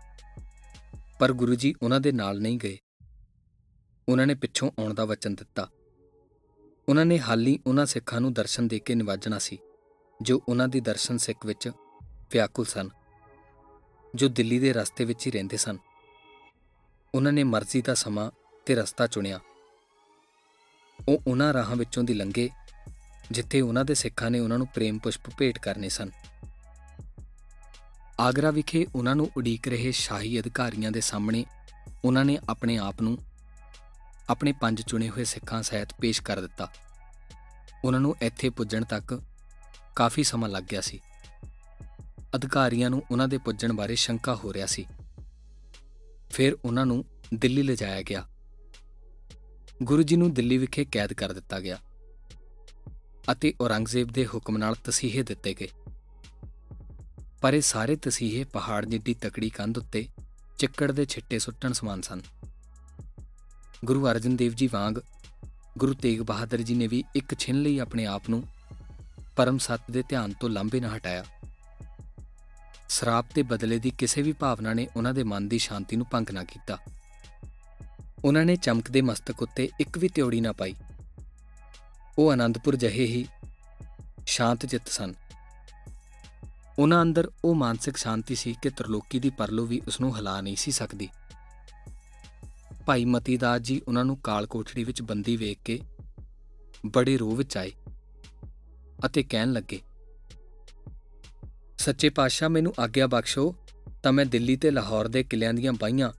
[1.19, 2.79] ਪਰ ਗੁਰੂ ਜੀ ਉਹਨਾਂ ਦੇ ਨਾਲ ਨਹੀਂ ਗਏ।
[4.09, 5.69] ਉਹਨਾਂ ਨੇ ਪਿੱਛੋਂ ਆਉਣ ਦਾ ਵਚਨ ਦਿੱਤਾ।
[6.89, 9.59] ਉਹਨਾਂ ਨੇ ਹਾਲੀ ਉਹਨਾਂ ਸਿੱਖਾਂ ਨੂੰ ਦਰਸ਼ਨ ਦੇ ਕੇ ਨਿਵਾਜਣਾ ਸੀ,
[10.23, 11.71] ਜੋ ਉਹਨਾਂ ਦੀ ਦਰਸ਼ਨ ਸਿੱਖ ਵਿੱਚ
[12.33, 12.89] ਵਿਆਕੁਲ ਸਨ,
[14.15, 15.79] ਜੋ ਦਿੱਲੀ ਦੇ ਰਸਤੇ ਵਿੱਚ ਹੀ ਰਹਿੰਦੇ ਸਨ।
[17.15, 18.31] ਉਹਨਾਂ ਨੇ ਮਰਜ਼ੀ ਦਾ ਸਮਾਂ
[18.67, 19.41] ਤੇ ਰਸਤਾ ਚੁਣਿਆ।
[21.09, 22.49] ਉਹ ਉਹਨਾਂ ਰਾਹਾਂ ਵਿੱਚੋਂ ਦੀ ਲੰਘੇ,
[23.31, 26.11] ਜਿੱਥੇ ਉਹਨਾਂ ਦੇ ਸਿੱਖਾਂ ਨੇ ਉਹਨਾਂ ਨੂੰ ਪ੍ਰੇਮ ਪੁਸ਼ਪ ਭੇਟ ਕਰਨੇ ਸਨ।
[28.21, 31.45] ਆਗਰਾ ਵਿਖੇ ਉਹਨਾਂ ਨੂੰ ਉਡੀਕ ਰਹੇ ਸ਼ਾਹੀ ਅਧਿਕਾਰੀਆਂ ਦੇ ਸਾਹਮਣੇ
[32.05, 33.19] ਉਹਨਾਂ ਨੇ ਆਪਣੇ ਆਪ ਨੂੰ
[34.31, 36.73] ਆਪਣੇ ਪੰਜ ਚੁਣੇ ਹੋਏ ਸਿੱਖਾਂ ਸਹਿਤ ਪੇਸ਼ ਕਰ ਦਿੱਤਾ।
[37.85, 39.23] ਉਹਨਾਂ ਨੂੰ ਇੱਥੇ ਪੁੱਜਣ ਤੱਕ
[39.97, 41.01] ਕਾਫੀ ਸਮਾਂ ਲੱਗ ਗਿਆ ਸੀ।
[42.35, 44.87] ਅਧਿਕਾਰੀਆਂ ਨੂੰ ਉਹਨਾਂ ਦੇ ਪੁੱਜਣ ਬਾਰੇ ਸ਼ੰਕਾ ਹੋ ਰਿਹਾ ਸੀ।
[46.31, 48.29] ਫਿਰ ਉਹਨਾਂ ਨੂੰ ਦਿੱਲੀ ਲਿਜਾਇਆ ਗਿਆ।
[49.83, 51.79] ਗੁਰੂ ਜੀ ਨੂੰ ਦਿੱਲੀ ਵਿਖੇ ਕੈਦ ਕਰ ਦਿੱਤਾ ਗਿਆ
[53.33, 55.69] ਅਤੇ ਔਰੰਗਜ਼ੇਬ ਦੇ ਹੁਕਮ ਨਾਲ ਤਸੀਹੇ ਦਿੱਤੇ ਗਏ।
[57.41, 60.09] ਪਰ ਇਹ ਸਾਰੇ ਤਸੀਹੇ ਪਹਾੜ ਜਿੱਡੀ ਤਕੜੀ ਕੰਧ ਉੱਤੇ
[60.59, 62.23] ਚਿੱਕੜ ਦੇ ਛਿੱਟੇ ਸੁੱਟਣ ਸਮਾਨ ਸਨ।
[63.85, 64.95] ਗੁਰੂ ਅਰਜਨ ਦੇਵ ਜੀ ਵਾਂਗ
[65.79, 68.45] ਗੁਰੂ ਤੇਗ ਬਹਾਦਰ ਜੀ ਨੇ ਵੀ ਇੱਕ ਛਿਨ ਲਈ ਆਪਣੇ ਆਪ ਨੂੰ
[69.37, 71.25] ਪਰਮ ਸੱਤ ਦੇ ਧਿਆਨ ਤੋਂ ਲਾਂਬੇ ਨਾ ਹਟਾਇਆ।
[72.89, 76.31] ਸਰਾਪ ਤੇ ਬਦਲੇ ਦੀ ਕਿਸੇ ਵੀ ਭਾਵਨਾ ਨੇ ਉਹਨਾਂ ਦੇ ਮਨ ਦੀ ਸ਼ਾਂਤੀ ਨੂੰ ਭੰਗ
[76.31, 76.79] ਨਾ ਕੀਤਾ।
[78.25, 80.75] ਉਹਨਾਂ ਨੇ ਚਮਕਦੇ ਮਸਤਕ ਉੱਤੇ ਇੱਕ ਵੀ ਤਿਉੜੀ ਨਾ ਪਾਈ।
[82.19, 83.27] ਉਹ ਆਨੰਦਪੁਰ ਜਹੇ ਹੀ
[84.27, 85.15] ਸ਼ਾਂਤ ਚਿੱਤ ਸਨ।
[86.79, 90.57] ਉਹਨਾਂ ਅੰਦਰ ਉਹ ਮਾਨਸਿਕ ਸ਼ਾਂਤੀ ਸੀ ਕਿ ਤਰਲੋਕੀ ਦੀ ਪਰਲੋ ਵੀ ਉਸ ਨੂੰ ਹਿਲਾ ਨਹੀਂ
[90.57, 91.09] ਸੀ ਸਕਦੀ।
[92.87, 95.79] ਭਾਈ ਮਤੀਦਾਸ ਜੀ ਉਹਨਾਂ ਨੂੰ ਕਾਲ ਕੋਠੜੀ ਵਿੱਚ ਬੰਦੀ ਵੇਖ ਕੇ
[96.87, 97.73] ਬੜੇ ਰੋਹ ਵਿੱਚ ਆਏ
[99.07, 99.81] ਅਤੇ ਕਹਿਣ ਲੱਗੇ,
[101.79, 103.55] ਸੱਚੇ ਪਾਤਸ਼ਾਹ, ਮੈਨੂੰ ਆਗਿਆ ਬਖਸ਼ੋ,
[104.03, 106.13] ਤਾਂ ਮੈਂ ਦਿੱਲੀ ਤੇ ਲਾਹੌਰ ਦੇ ਕਿਲਿਆਂ ਦੀਆਂ ਬਾਈਆਂ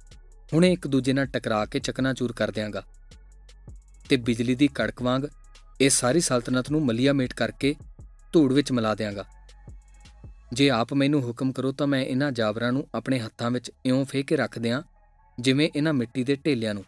[0.53, 2.83] ਹੁਣੇ ਇੱਕ ਦੂਜੇ ਨਾਲ ਟਕਰਾ ਕੇ ਚਕਨਾਚੂਰ ਕਰ ਦਿਆਂਗਾ
[4.09, 5.23] ਤੇ ਬਿਜਲੀ ਦੀ ਕੜਕ ਵਾਂਗ
[5.81, 7.75] ਇਹ ਸਾਰੀ ਸਲਤਨਤ ਨੂੰ ਮਲੀਆ ਮੇਟ ਕਰਕੇ
[8.33, 9.25] ਧੂੜ ਵਿੱਚ ਮਿਲਾ ਦਿਆਂਗਾ।
[10.53, 14.21] ਜੇ ਆਪ ਮੈਨੂੰ ਹੁਕਮ ਕਰੋ ਤਾਂ ਮੈਂ ਇਹਨਾਂ ਜਾਬਰਾਂ ਨੂੰ ਆਪਣੇ ਹੱਥਾਂ ਵਿੱਚ ਇਉਂ ਫੇ
[14.23, 14.81] ਕੇ ਰੱਖ ਦਿਆਂ,
[15.37, 16.85] ਜਿਵੇਂ ਇਹਨਾਂ ਮਿੱਟੀ ਦੇ ਢੇਲਿਆਂ ਨੂੰ।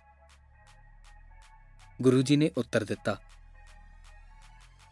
[2.01, 3.15] ਗੁਰੂ ਜੀ ਨੇ ਉੱਤਰ ਦਿੱਤਾ,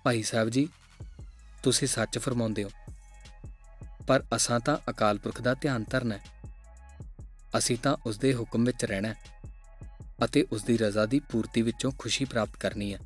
[0.04, 0.68] ਭਾਈ ਸਾਹਿਬ ਜੀ,
[1.64, 2.70] ਤੁਸੀਂ ਸੱਚ ਫਰਮਾਉਂਦੇ ਹੋ,
[4.08, 6.24] ਪਰ ਅਸਾਂ ਤਾਂ ਅਕਾਲ ਪੁਰਖ ਦਾ ਧਿਆਨ ਧਰਨਾ ਹੈ।
[7.58, 9.16] ਅਸੀਂ ਤਾਂ ਉਸ ਦੇ ਹੁਕਮ ਵਿੱਚ ਰਹਿਣਾ ਹੈ
[10.26, 13.00] ਅਤੇ ਉਸ ਦੀ ਰਜ਼ਾ ਦੀ ਪੂਰਤੀ ਵਿੱਚੋਂ ਖੁਸ਼ੀ ਪ੍ਰਾਪਤ ਕਰਨੀ ਹੈ।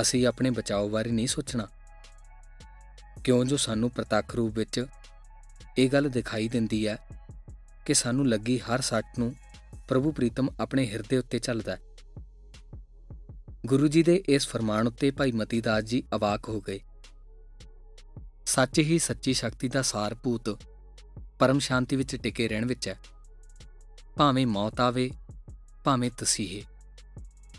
[0.00, 1.66] ਅਸੀਂ ਆਪਣੇ ਬਚਾਓ ਬਾਰੇ ਨਹੀਂ ਸੋਚਣਾ।
[3.26, 4.86] ਕਿਉਂ ਜੋ ਸਾਨੂੰ ਪ੍ਰਤੱਖ ਰੂਪ ਵਿੱਚ
[5.78, 6.98] ਇਹ ਗੱਲ ਦਿਖਾਈ ਦਿੰਦੀ ਹੈ
[7.86, 9.34] ਕਿ ਸਾਨੂੰ ਲੱਗੀ ਹਰ ਸੱਟ ਨੂੰ
[9.88, 11.80] ਪ੍ਰਭੂ ਪ੍ਰੀਤਮ ਆਪਣੇ ਹਿਰਦੇ ਉੱਤੇ ਚੱਲਦਾ ਹੈ।
[13.66, 16.80] ਗੁਰੂ ਜੀ ਦੇ ਇਸ ਫਰਮਾਨ ਉੱਤੇ ਭਾਈ ਮਤੀ ਦਾਸ ਜੀ ਅਵਾਕ ਹੋ ਗਏ।
[18.46, 20.58] ਸੱਚ ਹੀ ਸੱਚੀ ਸ਼ਕਤੀ ਦਾ ਸਾਰ ਭੂਤ
[21.38, 22.98] ਪਰਮ ਸ਼ਾਂਤੀ ਵਿੱਚ ਟਿਕੇ ਰਹਿਣ ਵਿੱਚ ਹੈ।
[24.16, 25.10] ਭਾਵੇਂ ਮੌਤ ਆਵੇ,
[25.84, 26.64] ਭਾਵੇਂ ਤਸੀਹੇ,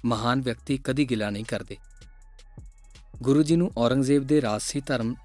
[0.05, 1.77] ਮਹਾਨ ਵਿਅਕਤੀ ਕਦੀ ਗਿਲਾ ਨਹੀਂ ਕਰਦੇ।
[3.21, 5.15] ਗੁਰੂ ਜੀ ਨੂੰ ਔਰੰਗਜ਼ੇਬ ਦੇ ਰਾਜਸੀ ਧਰਮ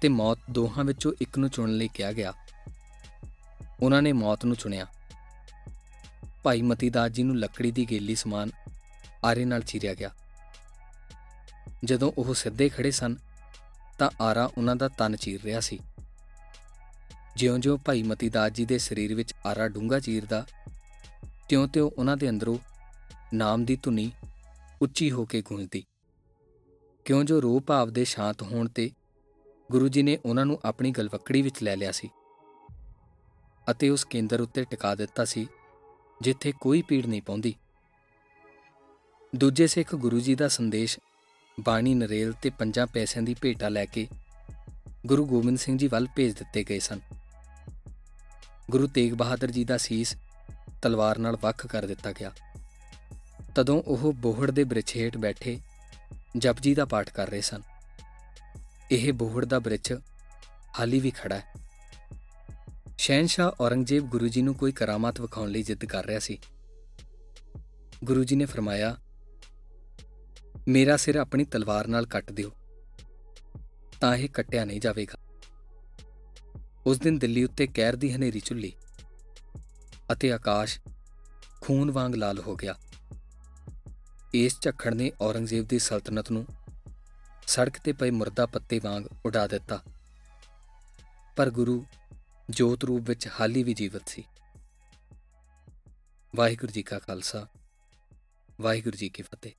[0.00, 2.32] ਤੇ ਮੌਤ ਦੋਹਾਂ ਵਿੱਚੋਂ ਇੱਕ ਨੂੰ ਚੁਣਨ ਲਈ ਕਿਹਾ ਗਿਆ।
[3.80, 4.86] ਉਹਨਾਂ ਨੇ ਮੌਤ ਨੂੰ ਚੁਣਿਆ।
[6.42, 8.50] ਭਾਈ ਮਤੀ ਦਾਸ ਜੀ ਨੂੰ ਲੱਕੜੀ ਦੀ ਗੇਲੀ ਸਮਾਨ
[9.24, 10.10] ਆਰੇ ਨਾਲ ਚੀਰਿਆ ਗਿਆ।
[11.84, 13.16] ਜਦੋਂ ਉਹ ਸਿੱਧੇ ਖੜੇ ਸਨ,
[13.98, 15.78] ਤਾਂ ਆਰਾ ਉਹਨਾਂ ਦਾ ਤਨ ਚੀਰ ਰਿਹਾ ਸੀ।
[17.36, 20.46] ਜਿਉਂ-ਜਿਉਂ ਭਾਈ ਮਤੀ ਦਾਸ ਜੀ ਦੇ ਸਰੀਰ ਵਿੱਚ ਆਰਾ ਡੂੰਗਾ ਚੀਰਦਾ,
[21.48, 22.58] ਤਿਉਂ-ਤਿਉਂ ਉਹਨਾਂ ਦੇ ਅੰਦਰੋਂ
[23.34, 24.12] ਨਾਮ ਦੀ ਧੁਨੀ
[24.82, 25.84] ਉੱਚੀ ਹੋ ਕੇ ਗੂੰਜਦੀ।
[27.04, 28.90] ਕਿਉਂ ਜੋ ਰੂਹ ਭਾਵ ਦੇ ਸ਼ਾਂਤ ਹੋਣ ਤੇ
[29.70, 32.08] ਗੁਰੂ ਜੀ ਨੇ ਉਹਨਾਂ ਨੂੰ ਆਪਣੀ ਗਲਵਕੜੀ ਵਿੱਚ ਲੈ ਲਿਆ ਸੀ
[33.70, 35.46] ਅਤੇ ਉਸ ਕੇਂਦਰ ਉੱਤੇ ਟਿਕਾ ਦਿੱਤਾ ਸੀ,
[36.20, 37.54] ਜਿੱਥੇ ਕੋਈ ਪੀੜ ਨਹੀਂ ਪਹੁੰਦੀ
[39.32, 40.98] ਦੂਜੇ ਸਿੱਖ ਗੁਰੂ ਜੀ ਦਾ ਸੰਦੇਸ਼,
[41.58, 44.06] ਬਾਣੀ ਨਰੇਲ ਤੇ ਪੰਜਾਂ ਪੈਸਿਆਂ ਦੀ ਭੇਟਾ ਲੈ ਕੇ
[45.06, 47.00] ਗੁਰੂ ਗੋਬਿੰਦ ਸਿੰਘ ਜੀ ਵੱਲ ਭੇਜ ਦਿੱਤੇ ਗਏ ਸਨ।
[48.70, 50.16] ਗੁਰੂ ਤੇਗ ਬਹਾਦਰ ਜੀ ਦਾ ਸੀਸ
[50.82, 52.32] ਤਲਵਾਰ ਨਾਲ ਵੱਖ ਕਰ ਦਿੱਤਾ ਗਿਆ।
[53.54, 55.58] ਤਦੋਂ ਉਹ ਬੋਹੜ ਦੇ ਬ੍ਰਿਛ ਹੇਠ ਬੈਠੇ
[56.38, 57.62] ਜਪਜੀ ਦਾ ਪਾਠ ਕਰ ਰਹੇ ਸਨ।
[58.90, 59.92] ਇਹ ਬੋਹੜ ਦਾ ਬ੍ਰਿਛ
[60.78, 61.54] ਹਾਲੀ ਵੀ ਖੜਾ ਹੈ।
[62.98, 66.38] ਸ਼ਹਿਨशाह ਔਰੰਗਜ਼ੇਬ ਗੁਰੂ ਜੀ ਨੂੰ ਕੋਈ ਕਰਾਮਾਤ ਵਿਖਾਉਣ ਲਈ ਜਿੱਦ ਕਰ ਰਿਹਾ ਸੀ।
[68.04, 68.96] ਗੁਰੂ ਜੀ ਨੇ ਫਰਮਾਇਆ,
[70.68, 72.50] ਮੇਰਾ ਸਿਰ ਆਪਣੀ ਤਲਵਾਰ ਨਾਲ ਕੱਟ ਦਿਓ,
[74.00, 75.18] ਤਾਂ ਇਹ ਕੱਟਿਆ ਨਹੀਂ ਜਾਵੇਗਾ।
[76.86, 78.72] ਉਸ ਦਿਨ ਦਿੱਲੀ ਉੱਤੇ ਕਹਿਰ ਦੀ ਹਨੇਰੀ ਝੁੱਲੀ
[80.12, 80.78] ਅਤੇ ਆਕਾਸ਼
[81.60, 82.74] ਖੂਨ ਵਾਂਗ ਲਾਲ ਹੋ ਗਿਆ।
[84.34, 86.46] ਇਸ ਝੱਖੜ ਨੇ ਔਰੰਗਜ਼ੇਬ ਦੀ ਸਲਤਨਤ ਨੂੰ
[87.46, 89.82] ਸੜਕ ਤੇ ਪਏ ਮੁਰਦਾ ਪੱਤੇ ਵਾਂਗ ਉਡਾ ਦਿੱਤਾ।
[91.36, 91.86] ਪਰ ਗੁਰੂ
[92.50, 94.24] ਜੋਤ ਰੂਪ ਵਿੱਚ ਹਾਲੀ ਵੀ ਜੀਵਤ ਸੀ।
[96.36, 97.46] ਵਾਹਿਗੁਰੂ ਜੀ ਕਾ ਖਾਲਸਾ,
[98.60, 99.52] ਵਾਹਿਗੁਰੂ ਜੀ ਕੀ ਫਤਿਹ।